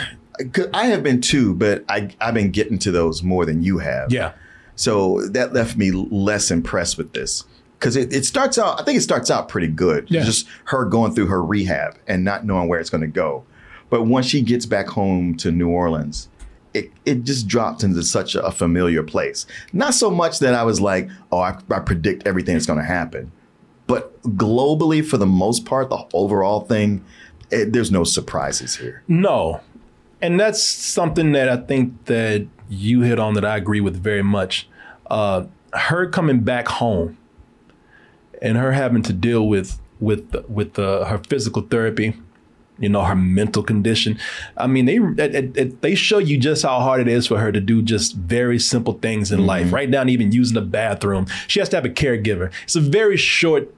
I 0.73 0.87
have 0.87 1.03
been 1.03 1.21
too, 1.21 1.53
but 1.53 1.85
I 1.87 2.09
I've 2.19 2.33
been 2.33 2.51
getting 2.51 2.79
to 2.79 2.91
those 2.91 3.21
more 3.21 3.45
than 3.45 3.61
you 3.61 3.77
have. 3.77 4.11
Yeah. 4.11 4.33
So 4.75 5.21
that 5.29 5.53
left 5.53 5.77
me 5.77 5.91
less 5.91 6.51
impressed 6.51 6.97
with 6.97 7.13
this 7.13 7.43
because 7.85 7.95
it, 7.95 8.11
it 8.11 8.25
starts 8.25 8.57
out. 8.57 8.81
I 8.81 8.83
think 8.83 8.97
it 8.97 9.01
starts 9.01 9.29
out 9.29 9.47
pretty 9.47 9.67
good. 9.67 10.09
Yeah. 10.09 10.23
Just 10.23 10.47
her 10.65 10.85
going 10.85 11.13
through 11.13 11.27
her 11.27 11.43
rehab 11.43 11.95
and 12.07 12.23
not 12.23 12.43
knowing 12.43 12.67
where 12.67 12.79
it's 12.79 12.89
going 12.89 13.01
to 13.01 13.07
go. 13.07 13.43
But 13.91 14.07
once 14.07 14.25
she 14.25 14.41
gets 14.41 14.65
back 14.65 14.87
home 14.87 15.37
to 15.37 15.51
New 15.51 15.69
Orleans, 15.69 16.27
it, 16.73 16.91
it 17.05 17.25
just 17.25 17.47
dropped 17.47 17.83
into 17.83 18.01
such 18.01 18.33
a 18.33 18.49
familiar 18.49 19.03
place. 19.03 19.45
Not 19.71 19.93
so 19.93 20.09
much 20.09 20.39
that 20.39 20.55
I 20.55 20.63
was 20.63 20.81
like, 20.81 21.11
oh, 21.31 21.37
I, 21.37 21.59
I 21.69 21.79
predict 21.79 22.25
everything 22.25 22.55
that's 22.55 22.65
going 22.65 22.79
to 22.79 22.85
happen. 22.85 23.31
But 23.85 24.19
globally, 24.23 25.05
for 25.05 25.17
the 25.17 25.27
most 25.27 25.63
part, 25.65 25.91
the 25.91 26.03
overall 26.11 26.61
thing, 26.61 27.05
it, 27.51 27.71
there's 27.71 27.91
no 27.91 28.03
surprises 28.03 28.77
here. 28.77 29.03
No. 29.07 29.61
And 30.23 30.39
that's 30.39 30.63
something 30.63 31.33
that 31.33 31.49
I 31.49 31.57
think 31.57 32.05
that 32.05 32.47
you 32.67 33.01
hit 33.01 33.19
on 33.19 33.35
that 33.35 33.45
I 33.45 33.57
agree 33.57 33.79
with 33.79 33.95
very 33.95 34.23
much. 34.23 34.67
Uh, 35.05 35.45
her 35.71 36.09
coming 36.09 36.39
back 36.39 36.67
home 36.67 37.19
and 38.45 38.57
her 38.57 38.71
having 38.71 39.01
to 39.01 39.13
deal 39.13 39.47
with 39.47 39.81
with 39.99 40.35
with 40.47 40.77
uh, 40.77 41.05
her 41.05 41.17
physical 41.17 41.63
therapy, 41.63 42.13
you 42.77 42.89
know, 42.89 43.03
her 43.03 43.15
mental 43.15 43.63
condition. 43.63 44.19
I 44.55 44.67
mean, 44.67 44.85
they 44.85 44.97
it, 44.97 45.57
it, 45.57 45.81
they 45.81 45.95
show 45.95 46.19
you 46.19 46.37
just 46.37 46.61
how 46.61 46.79
hard 46.79 47.01
it 47.01 47.07
is 47.07 47.25
for 47.25 47.39
her 47.39 47.51
to 47.51 47.59
do 47.59 47.81
just 47.81 48.15
very 48.15 48.59
simple 48.59 48.93
things 48.93 49.31
in 49.31 49.45
life, 49.45 49.73
right 49.73 49.89
down 49.89 50.05
to 50.05 50.13
even 50.13 50.31
using 50.31 50.53
the 50.55 50.61
bathroom. 50.61 51.25
She 51.47 51.59
has 51.59 51.69
to 51.69 51.77
have 51.77 51.85
a 51.85 51.89
caregiver. 51.89 52.53
It's 52.63 52.75
a 52.75 52.81
very 52.81 53.17
short 53.17 53.73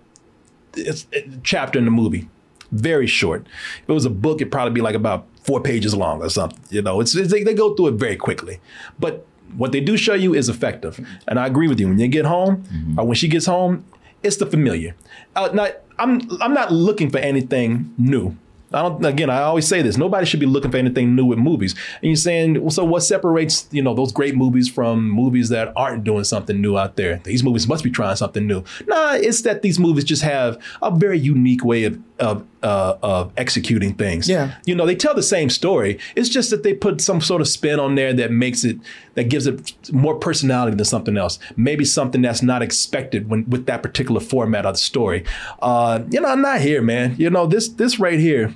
it's, 0.75 1.07
it, 1.12 1.43
chapter 1.43 1.79
in 1.79 1.86
the 1.86 1.91
movie. 1.91 2.27
Very 2.71 3.07
short. 3.07 3.47
If 3.83 3.89
it 3.89 3.93
was 3.93 4.05
a 4.05 4.09
book, 4.09 4.41
it'd 4.41 4.51
probably 4.51 4.74
be 4.74 4.81
like 4.81 4.95
about 4.95 5.25
four 5.43 5.62
pages 5.62 5.95
long 5.95 6.21
or 6.21 6.29
something. 6.29 6.59
You 6.69 6.81
know, 6.81 7.00
it's, 7.00 7.15
it's 7.15 7.31
they, 7.31 7.43
they 7.43 7.53
go 7.53 7.74
through 7.74 7.88
it 7.88 7.93
very 7.93 8.17
quickly. 8.17 8.59
But 9.00 9.25
what 9.55 9.71
they 9.71 9.79
do 9.79 9.95
show 9.95 10.13
you 10.13 10.36
is 10.36 10.50
effective. 10.50 11.00
And 11.25 11.39
I 11.39 11.47
agree 11.47 11.69
with 11.69 11.79
you. 11.79 11.88
When 11.88 11.97
you 11.97 12.09
get 12.09 12.25
home, 12.25 12.65
or 12.97 13.05
when 13.07 13.15
she 13.15 13.29
gets 13.29 13.45
home, 13.45 13.86
it's 14.27 14.38
the 14.38 14.46
familiar. 14.46 14.96
Uh, 15.36 15.50
not, 15.53 15.72
I'm 15.98 16.22
I'm 16.41 16.53
not 16.53 16.72
looking 16.72 17.10
for 17.10 17.17
anything 17.17 17.93
new. 17.98 18.38
I 18.74 18.81
don't. 18.81 19.03
Again, 19.05 19.29
I 19.29 19.43
always 19.43 19.65
say 19.65 19.81
this: 19.81 19.98
nobody 19.98 20.25
should 20.25 20.41
be 20.41 20.46
looking 20.46 20.72
for 20.72 20.77
anything 20.77 21.15
new 21.15 21.25
with 21.25 21.39
movies. 21.39 21.74
And 22.01 22.10
you're 22.10 22.15
saying, 22.17 22.62
well, 22.62 22.69
so 22.69 22.84
what 22.84 23.01
separates 23.01 23.67
you 23.72 23.81
know 23.81 23.93
those 23.93 24.12
great 24.12 24.36
movies 24.36 24.69
from 24.69 25.10
movies 25.10 25.50
that 25.50 25.72
aren't 25.75 26.03
doing 26.03 26.25
something 26.25 26.62
new 26.62 26.77
out 26.77 26.98
there? 26.98 27.22
These 27.24 27.43
movies 27.43 27.67
must 27.67 27.84
be 27.84 27.89
trying 27.89 28.17
something 28.17 28.46
new. 28.46 28.63
Nah, 28.86 29.13
it's 29.13 29.41
that 29.43 29.62
these 29.62 29.79
movies 29.79 30.03
just 30.03 30.22
have 30.22 30.62
a 30.81 30.91
very 30.91 31.17
unique 31.17 31.63
way 31.63 31.86
of 31.86 31.98
of 32.19 32.45
uh, 32.63 32.97
of 33.01 33.31
executing 33.38 33.93
things. 33.93 34.27
Yeah. 34.27 34.55
you 34.65 34.74
know, 34.75 34.86
they 34.86 34.95
tell 34.95 35.13
the 35.15 35.21
same 35.24 35.50
story. 35.50 36.00
It's 36.15 36.29
just 36.29 36.50
that 36.50 36.63
they 36.63 36.74
put 36.74 37.00
some 37.01 37.21
sort 37.21 37.41
of 37.41 37.47
spin 37.47 37.79
on 37.79 37.95
there 37.95 38.13
that 38.13 38.31
makes 38.31 38.63
it 38.63 38.77
that 39.15 39.25
gives 39.29 39.47
it 39.47 39.74
more 39.91 40.15
personality 40.15 40.75
than 40.75 40.86
something 40.86 41.17
else. 41.17 41.39
Maybe 41.55 41.86
something 41.86 42.21
that's 42.21 42.41
not 42.41 42.62
expected 42.62 43.29
when 43.29 43.50
with 43.50 43.65
that 43.67 43.83
particular 43.83 44.19
format 44.19 44.65
of 44.65 44.74
the 44.74 44.79
story. 44.79 45.24
Uh, 45.62 46.03
you 46.09 46.19
know, 46.21 46.27
I'm 46.29 46.41
not 46.41 46.62
here, 46.62 46.81
man. 46.81 47.15
You 47.17 47.29
know, 47.29 47.45
this 47.47 47.67
this 47.69 48.00
right 48.00 48.19
here 48.19 48.53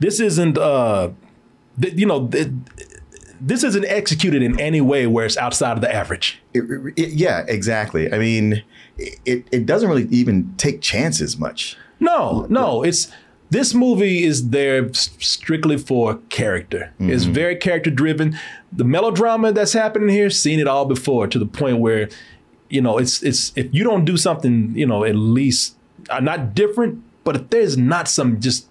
this 0.00 0.18
isn't 0.18 0.58
uh 0.58 1.10
th- 1.80 1.94
you 1.96 2.06
know 2.06 2.26
th- 2.26 2.48
this 3.40 3.62
isn't 3.64 3.84
executed 3.86 4.42
in 4.42 4.58
any 4.60 4.80
way 4.80 5.06
where 5.06 5.24
it's 5.24 5.36
outside 5.36 5.72
of 5.72 5.80
the 5.80 5.94
average 5.94 6.42
It, 6.52 6.62
it- 6.96 7.10
yeah, 7.10 7.44
exactly. 7.48 8.12
I 8.12 8.18
mean, 8.18 8.62
it, 8.98 9.46
it 9.50 9.64
doesn't 9.66 9.88
really 9.88 10.08
even 10.10 10.52
take 10.58 10.80
chances 10.82 11.38
much. 11.38 11.76
No 12.00 12.46
no 12.48 12.82
it's 12.82 13.10
this 13.50 13.74
movie 13.74 14.22
is 14.22 14.50
there 14.50 14.92
strictly 14.94 15.76
for 15.76 16.18
character. 16.28 16.92
It's 17.00 17.24
very 17.24 17.56
character 17.56 17.90
driven. 17.90 18.38
The 18.72 18.84
melodrama 18.84 19.52
that's 19.52 19.72
happening 19.72 20.08
here 20.08 20.30
seen 20.30 20.60
it 20.60 20.68
all 20.68 20.84
before 20.84 21.26
to 21.26 21.36
the 21.36 21.46
point 21.46 21.78
where 21.78 22.08
you 22.68 22.80
know 22.80 22.96
it's 22.98 23.22
it's 23.24 23.52
if 23.56 23.74
you 23.74 23.82
don't 23.82 24.04
do 24.04 24.16
something 24.16 24.72
you 24.76 24.86
know 24.86 25.04
at 25.04 25.16
least 25.16 25.74
uh, 26.08 26.20
not 26.20 26.54
different 26.54 27.02
but 27.24 27.34
if 27.36 27.50
there's 27.50 27.76
not 27.76 28.06
some 28.06 28.40
just 28.40 28.68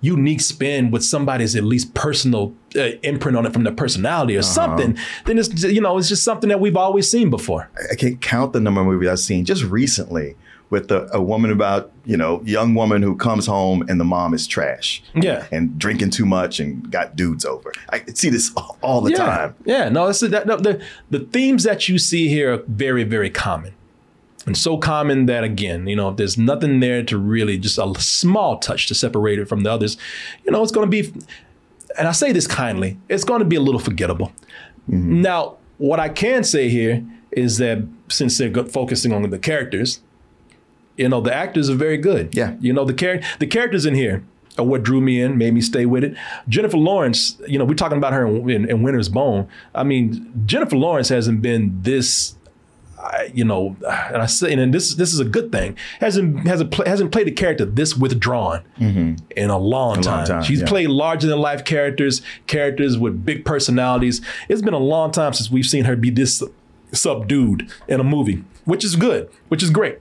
unique 0.00 0.40
spin 0.40 0.90
with 0.90 1.04
somebody's 1.04 1.54
at 1.56 1.64
least 1.64 1.94
personal 1.94 2.54
uh, 2.76 2.90
imprint 3.02 3.36
on 3.36 3.46
it 3.46 3.52
from 3.52 3.64
their 3.64 3.72
personality 3.72 4.36
or 4.36 4.42
something, 4.42 4.96
then 5.24 5.38
it's 5.38 5.62
you 5.64 5.80
know 5.80 5.98
it's 5.98 6.08
just 6.08 6.22
something 6.24 6.48
that 6.48 6.60
we've 6.60 6.76
always 6.76 7.10
seen 7.10 7.30
before. 7.30 7.68
I 7.90 7.94
can't 7.96 8.20
count 8.20 8.52
the 8.52 8.60
number 8.60 8.80
of 8.80 8.86
movies 8.86 9.08
I've 9.08 9.18
seen 9.18 9.44
just 9.44 9.64
recently 9.64 10.36
with 10.72 10.90
a, 10.90 11.06
a 11.12 11.20
woman 11.20 11.50
about, 11.52 11.92
you 12.06 12.16
know, 12.16 12.40
young 12.46 12.74
woman 12.74 13.02
who 13.02 13.14
comes 13.14 13.46
home 13.46 13.84
and 13.90 14.00
the 14.00 14.04
mom 14.04 14.32
is 14.32 14.46
trash. 14.46 15.02
Yeah. 15.14 15.46
And 15.52 15.78
drinking 15.78 16.10
too 16.12 16.24
much 16.24 16.60
and 16.60 16.90
got 16.90 17.14
dudes 17.14 17.44
over. 17.44 17.72
I 17.90 18.02
see 18.14 18.30
this 18.30 18.50
all- 18.56 18.78
all 18.82 19.00
the 19.02 19.10
yeah, 19.10 19.18
time. 19.18 19.54
yeah. 19.66 19.90
No, 19.90 20.06
it's 20.06 20.20
that, 20.20 20.46
no, 20.46 20.56
the 20.56 20.82
the 21.10 21.20
themes 21.20 21.64
that 21.64 21.90
you 21.90 21.98
see 21.98 22.26
here 22.26 22.54
are 22.54 22.62
very 22.68 23.04
very 23.04 23.28
common. 23.28 23.74
And 24.46 24.56
so 24.56 24.78
common 24.78 25.26
that 25.26 25.44
again, 25.44 25.86
you 25.86 25.94
know, 25.94 26.08
if 26.08 26.16
there's 26.16 26.38
nothing 26.38 26.80
there 26.80 27.04
to 27.04 27.18
really 27.18 27.58
just 27.58 27.78
a 27.78 27.92
small 27.98 28.58
touch 28.58 28.86
to 28.88 28.94
separate 28.94 29.38
it 29.38 29.48
from 29.48 29.64
the 29.64 29.70
others, 29.70 29.98
you 30.44 30.50
know, 30.50 30.62
it's 30.62 30.72
going 30.72 30.90
to 30.90 31.02
be, 31.02 31.12
and 31.98 32.08
I 32.08 32.12
say 32.12 32.32
this 32.32 32.48
kindly, 32.48 32.98
it's 33.08 33.22
going 33.22 33.38
to 33.38 33.44
be 33.44 33.54
a 33.54 33.60
little 33.60 33.78
forgettable. 33.78 34.32
Mm-hmm. 34.90 35.20
Now, 35.20 35.58
what 35.78 36.00
I 36.00 36.08
can 36.08 36.42
say 36.42 36.70
here 36.70 37.04
is 37.30 37.58
that 37.58 37.86
since 38.08 38.38
they're 38.38 38.52
focusing 38.64 39.12
on 39.12 39.30
the 39.30 39.38
characters, 39.38 40.00
you 40.96 41.08
know, 41.08 41.20
the 41.20 41.34
actors 41.34 41.68
are 41.70 41.74
very 41.74 41.96
good. 41.98 42.34
Yeah. 42.34 42.56
You 42.60 42.72
know, 42.72 42.84
the 42.84 42.92
char- 42.94 43.20
the 43.38 43.46
characters 43.46 43.86
in 43.86 43.94
here 43.94 44.22
are 44.58 44.64
what 44.64 44.82
drew 44.82 45.00
me 45.00 45.20
in, 45.20 45.38
made 45.38 45.54
me 45.54 45.60
stay 45.60 45.86
with 45.86 46.04
it. 46.04 46.14
Jennifer 46.48 46.76
Lawrence, 46.76 47.38
you 47.48 47.58
know, 47.58 47.64
we're 47.64 47.74
talking 47.74 47.98
about 47.98 48.12
her 48.12 48.26
in, 48.26 48.50
in, 48.50 48.70
in 48.70 48.82
Winter's 48.82 49.08
Bone. 49.08 49.48
I 49.74 49.82
mean, 49.82 50.30
Jennifer 50.46 50.76
Lawrence 50.76 51.08
hasn't 51.08 51.40
been 51.42 51.80
this. 51.82 52.34
I- 52.98 53.30
You 53.34 53.44
know, 53.44 53.76
and 54.12 54.22
I 54.22 54.26
say, 54.26 54.52
and 54.52 54.72
this 54.72 54.94
this 54.94 55.12
is 55.12 55.18
a 55.18 55.24
good 55.24 55.50
thing. 55.50 55.76
hasn't 55.98 56.46
hasn't 56.46 56.70
pla 56.70 56.84
hasn't 56.86 57.10
played 57.10 57.26
a 57.26 57.32
character 57.32 57.64
this 57.64 57.96
withdrawn 57.96 58.60
mm-hmm. 58.78 59.14
in 59.36 59.50
a 59.50 59.58
long 59.58 60.00
time. 60.02 60.26
time, 60.26 60.42
She's 60.44 60.60
yeah. 60.60 60.68
played 60.68 60.88
larger 60.88 61.26
than 61.26 61.40
life 61.40 61.64
characters, 61.64 62.22
characters 62.46 62.96
with 62.96 63.24
big 63.24 63.44
personalities. 63.44 64.20
It's 64.48 64.62
been 64.62 64.74
a 64.74 64.78
long 64.94 65.10
time 65.10 65.32
since 65.32 65.50
we've 65.50 65.66
seen 65.66 65.84
her 65.86 65.96
be 65.96 66.10
this 66.10 66.42
subdued 66.92 67.70
in 67.88 67.98
a 68.00 68.04
movie, 68.04 68.44
which 68.66 68.84
is 68.84 68.94
good, 68.96 69.28
which 69.48 69.62
is 69.64 69.70
great. 69.70 69.98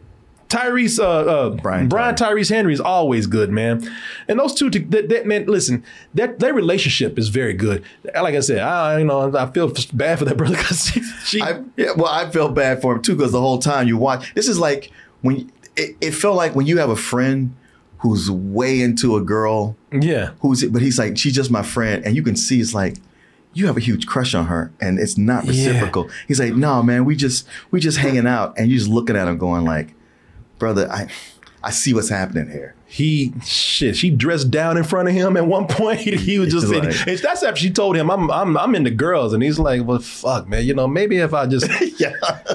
Tyrese, 0.52 1.00
uh, 1.00 1.04
uh, 1.08 1.50
Brian 1.52 1.88
Brian, 1.88 2.14
Tyrese 2.16 2.50
Henry 2.50 2.74
is 2.74 2.82
always 2.82 3.26
good, 3.26 3.50
man. 3.52 3.90
And 4.28 4.38
those 4.40 4.54
two, 4.54 4.70
that, 4.70 5.08
that 5.10 5.26
man, 5.26 5.46
listen, 5.46 5.84
that 6.14 6.40
their 6.40 6.54
relationship 6.54 7.18
is 7.18 7.30
very 7.30 7.54
good. 7.54 7.84
Like 8.14 8.36
I 8.36 8.42
said, 8.42 8.60
I 8.60 9.00
you 9.00 9.06
know 9.06 9.36
I 9.36 9.46
feel 9.52 9.72
bad 9.94 10.20
for 10.20 10.26
that 10.26 10.36
brother 10.38 10.56
because 10.58 10.92
she, 11.26 11.42
I, 11.42 11.62
yeah, 11.78 11.92
well, 11.96 12.08
I 12.08 12.30
felt 12.30 12.54
bad 12.54 12.82
for 12.82 12.96
him 12.96 13.02
too 13.02 13.16
because 13.16 13.32
the 13.32 13.40
whole 13.40 13.60
time 13.60 13.88
you 13.88 13.98
watch, 13.98 14.34
this 14.36 14.48
is 14.50 14.60
like 14.60 14.92
when 15.22 15.50
it, 15.78 15.96
it 16.02 16.12
felt 16.12 16.36
like 16.36 16.54
when 16.56 16.68
you 16.68 16.80
have 16.80 16.90
a 16.90 16.96
friend 16.98 17.56
who's 18.00 18.30
way 18.30 18.82
into 18.82 19.16
a 19.16 19.22
girl 19.22 19.76
yeah, 19.92 20.32
who's, 20.42 20.66
but 20.66 20.82
he's 20.82 20.98
like, 21.00 21.18
she's 21.18 21.34
just 21.34 21.52
my 21.52 21.62
friend. 21.64 22.04
And 22.06 22.16
you 22.16 22.24
can 22.24 22.36
see 22.36 22.60
it's 22.60 22.74
like, 22.74 22.98
you 23.54 23.68
have 23.68 23.78
a 23.78 23.82
huge 23.82 24.06
crush 24.08 24.34
on 24.34 24.48
her 24.48 24.72
and 24.82 24.98
it's 25.00 25.18
not 25.18 25.46
Yeah. 25.46 25.68
reciprocal. 25.68 26.10
He's 26.28 26.40
like, 26.40 26.56
no, 26.56 26.82
man, 26.82 27.06
we 27.06 27.16
just, 27.16 27.48
we 27.70 27.80
just 27.80 28.00
hanging 28.00 28.26
out. 28.26 28.58
And 28.58 28.70
you're 28.72 28.80
just 28.80 28.90
looking 28.90 29.16
at 29.16 29.28
him 29.28 29.38
going 29.38 29.66
like, 29.66 29.94
brother, 30.62 30.88
I, 30.90 31.08
I 31.64 31.72
see 31.72 31.94
what's 31.94 32.10
happening 32.10 32.50
here. 32.50 32.74
he 32.88 33.34
shit. 33.46 33.96
She 33.96 34.10
dressed 34.10 34.50
down 34.50 34.78
in 34.78 34.84
front 34.84 35.08
of 35.10 35.14
him 35.14 35.36
at 35.38 35.46
one 35.46 35.68
point. 35.80 36.00
He 36.00 36.40
was 36.40 36.52
just. 36.52 36.72
And 36.72 36.86
that's 37.20 37.44
after 37.44 37.60
she 37.60 37.70
told 37.70 37.96
him, 37.98 38.10
"I'm 38.10 38.32
I'm 38.32 38.58
I'm 38.58 38.74
into 38.76 38.90
girls," 38.92 39.34
and 39.34 39.44
he's 39.44 39.60
like, 39.60 39.84
"Well, 39.86 40.00
fuck, 40.00 40.48
man. 40.48 40.66
You 40.66 40.74
know, 40.74 40.88
maybe 40.88 41.18
if 41.18 41.34
I 41.34 41.46
just 41.48 41.68
yeah. 42.00 42.14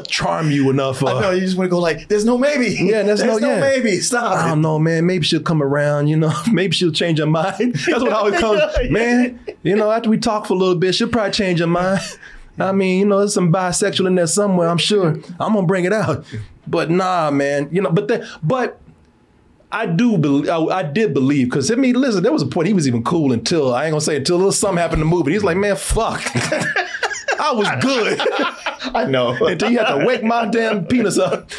charm 0.08 0.50
you 0.50 0.70
enough." 0.70 1.02
Uh, 1.02 1.16
I 1.16 1.20
know 1.20 1.30
you 1.32 1.40
just 1.40 1.56
want 1.56 1.66
to 1.66 1.70
go 1.70 1.78
like, 1.78 2.08
there's 2.08 2.24
no 2.24 2.36
maybe. 2.38 2.68
Yeah, 2.80 3.02
there's 3.04 3.22
no- 3.22 3.38
yeah. 3.38 3.60
maybe. 3.60 3.98
Stop. 4.00 4.36
I 4.36 4.48
don't 4.48 4.60
know, 4.60 4.78
man. 4.78 5.06
Maybe 5.06 5.24
she'll 5.24 5.40
come 5.42 5.62
around, 5.62 6.08
you 6.08 6.16
know. 6.16 6.32
Maybe 6.52 6.72
she'll 6.74 6.92
change 6.92 7.18
her 7.18 7.26
mind. 7.26 7.74
That's 7.74 7.86
what 8.02 8.12
I 8.12 8.16
always 8.16 8.40
comes, 8.40 8.60
man. 8.90 9.38
You 9.62 9.76
know, 9.76 9.90
after 9.90 10.10
we 10.10 10.18
talk 10.18 10.46
for 10.46 10.54
a 10.54 10.56
little 10.56 10.74
bit, 10.76 10.94
she'll 10.94 11.08
probably 11.08 11.32
change 11.32 11.60
her 11.60 11.66
mind. 11.66 12.00
I 12.58 12.72
mean, 12.72 13.00
you 13.00 13.04
know, 13.06 13.18
there's 13.18 13.34
some 13.34 13.52
bisexual 13.52 14.06
in 14.06 14.14
there 14.14 14.26
somewhere. 14.26 14.68
I'm 14.68 14.78
sure. 14.78 15.08
I'm 15.38 15.52
gonna 15.54 15.66
bring 15.66 15.84
it 15.84 15.92
out. 15.92 16.24
But 16.66 16.90
nah, 16.90 17.30
man. 17.30 17.68
You 17.72 17.82
know, 17.82 17.90
but 17.90 18.08
the, 18.08 18.28
but 18.42 18.80
I 19.72 19.86
do 19.86 20.16
believe. 20.18 20.48
I, 20.48 20.56
I 20.58 20.82
did 20.82 21.12
believe 21.14 21.48
because 21.50 21.70
I 21.70 21.74
mean, 21.74 21.94
listen, 21.94 22.22
there 22.22 22.32
was 22.32 22.42
a 22.42 22.46
point 22.46 22.68
he 22.68 22.74
was 22.74 22.86
even 22.88 23.02
cool 23.04 23.32
until 23.32 23.74
I 23.74 23.84
ain't 23.86 23.92
gonna 23.92 24.00
say 24.00 24.16
until 24.16 24.36
a 24.36 24.38
little 24.38 24.52
something 24.52 24.78
happened 24.78 25.02
in 25.02 25.08
the 25.08 25.14
movie. 25.14 25.32
He's 25.32 25.44
like, 25.44 25.56
man, 25.56 25.76
fuck. 25.76 26.22
I 27.38 27.52
was 27.52 27.68
good 27.82 28.18
I 28.94 29.04
know. 29.08 29.36
until 29.46 29.70
you 29.70 29.78
had 29.78 29.94
to 29.98 30.06
wake 30.06 30.22
my 30.24 30.46
damn 30.46 30.86
penis 30.86 31.18
up. 31.18 31.50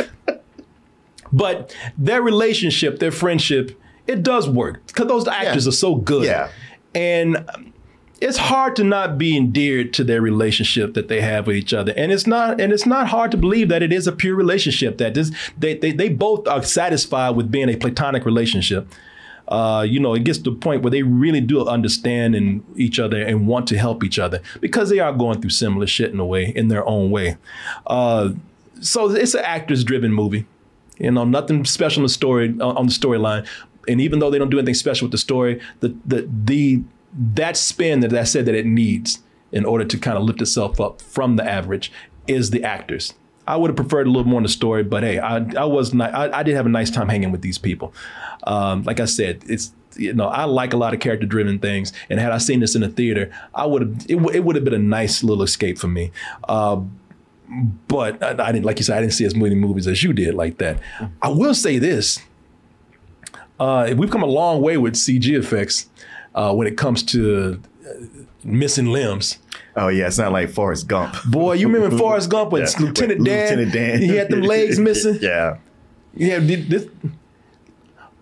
But 1.32 1.76
their 1.98 2.22
relationship, 2.22 3.00
their 3.00 3.12
friendship, 3.12 3.80
it 4.08 4.24
does 4.24 4.50
work 4.50 4.86
because 4.88 5.08
those 5.08 5.28
actors 5.28 5.66
Yeah. 5.66 5.70
are 5.70 5.74
so 5.74 5.96
good. 5.96 6.24
Yeah. 6.26 6.50
And 6.96 7.46
it's 8.20 8.38
hard 8.38 8.76
to 8.78 8.84
not 8.84 9.18
be 9.18 9.38
endeared 9.38 9.94
to 9.94 10.04
their 10.04 10.22
relationship 10.22 10.94
that 10.96 11.08
they 11.08 11.22
have 11.22 11.48
with 11.48 11.56
each 11.56 11.74
other. 11.74 11.94
And 11.96 12.12
it's 12.12 12.26
not 12.26 12.60
and 12.60 12.74
it's 12.74 12.86
not 12.86 13.08
hard 13.08 13.32
to 13.32 13.38
believe 13.38 13.70
that 13.70 13.84
it 13.84 13.94
is 13.94 14.08
a 14.08 14.12
pure 14.12 14.36
relationship, 14.36 14.98
that 14.98 15.14
this 15.14 15.32
they 15.58 15.76
they, 15.76 15.92
they 15.92 16.10
both 16.10 16.48
are 16.48 16.64
satisfied 16.64 17.32
with 17.32 17.52
being 17.52 17.70
a 17.70 17.78
platonic 17.78 18.26
relationship. 18.26 18.88
Uh, 19.48 19.86
you 19.88 19.98
know, 19.98 20.14
it 20.14 20.26
gets 20.26 20.40
to 20.40 20.50
the 20.52 20.56
point 20.58 20.82
where 20.82 20.92
they 20.92 21.04
really 21.04 21.40
do 21.40 21.66
understand 21.66 22.36
in 22.36 22.62
each 22.76 23.00
other 23.00 23.22
and 23.22 23.48
want 23.48 23.66
to 23.66 23.78
help 23.78 24.04
each 24.04 24.20
other 24.20 24.42
because 24.60 24.90
they 24.90 25.00
are 25.00 25.14
going 25.14 25.40
through 25.40 25.50
similar 25.50 25.88
shit 25.88 26.12
in 26.12 26.20
a 26.20 26.26
way, 26.26 26.52
in 26.54 26.68
their 26.68 26.86
own 26.86 27.12
way. 27.12 27.38
Uh, 27.86 28.32
so 28.82 29.10
it's 29.10 29.36
an 29.36 29.46
actors 29.46 29.86
driven 29.86 30.12
movie. 30.12 30.46
You 30.98 31.12
know, 31.12 31.24
nothing 31.24 31.64
special 31.64 32.02
in 32.02 32.04
the 32.04 32.10
story 32.10 32.50
on 32.60 32.88
the 32.88 32.92
storyline. 32.92 33.48
And 33.88 34.02
even 34.02 34.20
though 34.20 34.30
they 34.30 34.38
don't 34.38 34.50
do 34.50 34.58
anything 34.58 34.74
special 34.74 35.06
with 35.06 35.14
the 35.14 35.18
story, 35.18 35.62
the 35.80 35.96
the 36.06 36.28
the 36.30 36.84
that 37.14 37.58
spin 37.58 38.02
that 38.02 38.14
I 38.14 38.24
said 38.24 38.46
that 38.46 38.56
it 38.56 38.66
needs 38.66 39.24
in 39.52 39.66
order 39.66 39.86
to 39.86 39.98
kind 39.98 40.18
of 40.18 40.24
lift 40.24 40.42
itself 40.42 40.80
up 40.80 41.02
from 41.02 41.36
the 41.36 41.44
average 41.44 41.92
is 42.28 42.52
the 42.52 42.64
actors. 42.64 43.14
I 43.48 43.56
would 43.56 43.70
have 43.70 43.78
preferred 43.78 44.08
a 44.08 44.10
little 44.10 44.28
more 44.28 44.40
in 44.40 44.44
the 44.44 44.50
story, 44.50 44.84
but 44.84 45.04
hey, 45.04 45.20
I 45.20 45.38
I 45.58 45.64
was 45.64 45.94
not 45.94 46.14
I, 46.14 46.40
I 46.40 46.44
did 46.44 46.56
have 46.56 46.66
a 46.66 46.70
nice 46.70 46.92
time 46.92 47.08
hanging 47.08 47.32
with 47.32 47.42
these 47.42 47.58
people. 47.58 47.94
Um, 48.44 48.84
like 48.84 49.00
I 49.00 49.06
said, 49.06 49.44
it's 49.48 49.72
you 49.96 50.14
know 50.14 50.28
I 50.28 50.44
like 50.44 50.74
a 50.74 50.78
lot 50.78 50.94
of 50.94 51.00
character 51.00 51.26
driven 51.26 51.58
things, 51.60 51.94
and 52.10 52.20
had 52.20 52.34
I 52.34 52.40
seen 52.40 52.60
this 52.60 52.76
in 52.76 52.84
a 52.84 52.90
theater, 52.90 53.32
I 53.56 53.66
would 53.66 53.82
have 53.82 53.92
it, 54.10 54.16
w- 54.16 54.36
it 54.36 54.44
would 54.44 54.58
have 54.58 54.66
been 54.66 54.74
a 54.74 54.80
nice 54.80 55.24
little 55.24 55.44
escape 55.44 55.78
for 55.78 55.88
me. 55.88 56.12
Uh, 56.44 56.82
but 57.88 58.22
I, 58.22 58.32
I 58.32 58.52
didn't, 58.52 58.66
like 58.66 58.80
you 58.80 58.84
said, 58.84 58.98
I 58.98 59.02
didn't 59.02 59.14
see 59.14 59.24
as 59.24 59.34
many 59.34 59.56
movies 59.56 59.88
as 59.88 60.04
you 60.04 60.12
did 60.12 60.34
like 60.34 60.58
that. 60.58 60.80
I 61.22 61.30
will 61.30 61.54
say 61.54 61.80
this: 61.80 62.20
uh, 63.62 63.94
we've 63.96 64.12
come 64.12 64.24
a 64.24 64.28
long 64.28 64.62
way 64.62 64.76
with 64.76 64.96
CG 64.96 65.32
effects 65.38 65.88
uh, 66.38 66.54
when 66.54 66.68
it 66.68 66.78
comes 66.78 67.04
to 67.04 67.62
uh, 67.86 67.94
missing 68.44 68.88
limbs. 68.88 69.40
Oh 69.76 69.90
yeah, 69.90 70.08
it's 70.08 70.18
not 70.18 70.32
like 70.32 70.50
Forrest 70.50 70.88
Gump. 70.88 71.16
Boy, 71.26 71.54
you 71.54 71.68
remember 71.68 71.98
Forrest 72.04 72.30
Gump 72.30 72.52
when 72.52 72.62
Yeah. 72.64 72.70
Lieutenant 72.80 73.26
Dan, 73.26 73.44
Lieutenant 73.44 73.74
Dan. 73.74 74.00
he 74.02 74.08
had 74.16 74.30
them 74.30 74.42
legs 74.42 74.80
missing. 74.80 75.18
yeah. 75.22 75.58
Yeah, 76.16 76.40
this, 76.40 76.88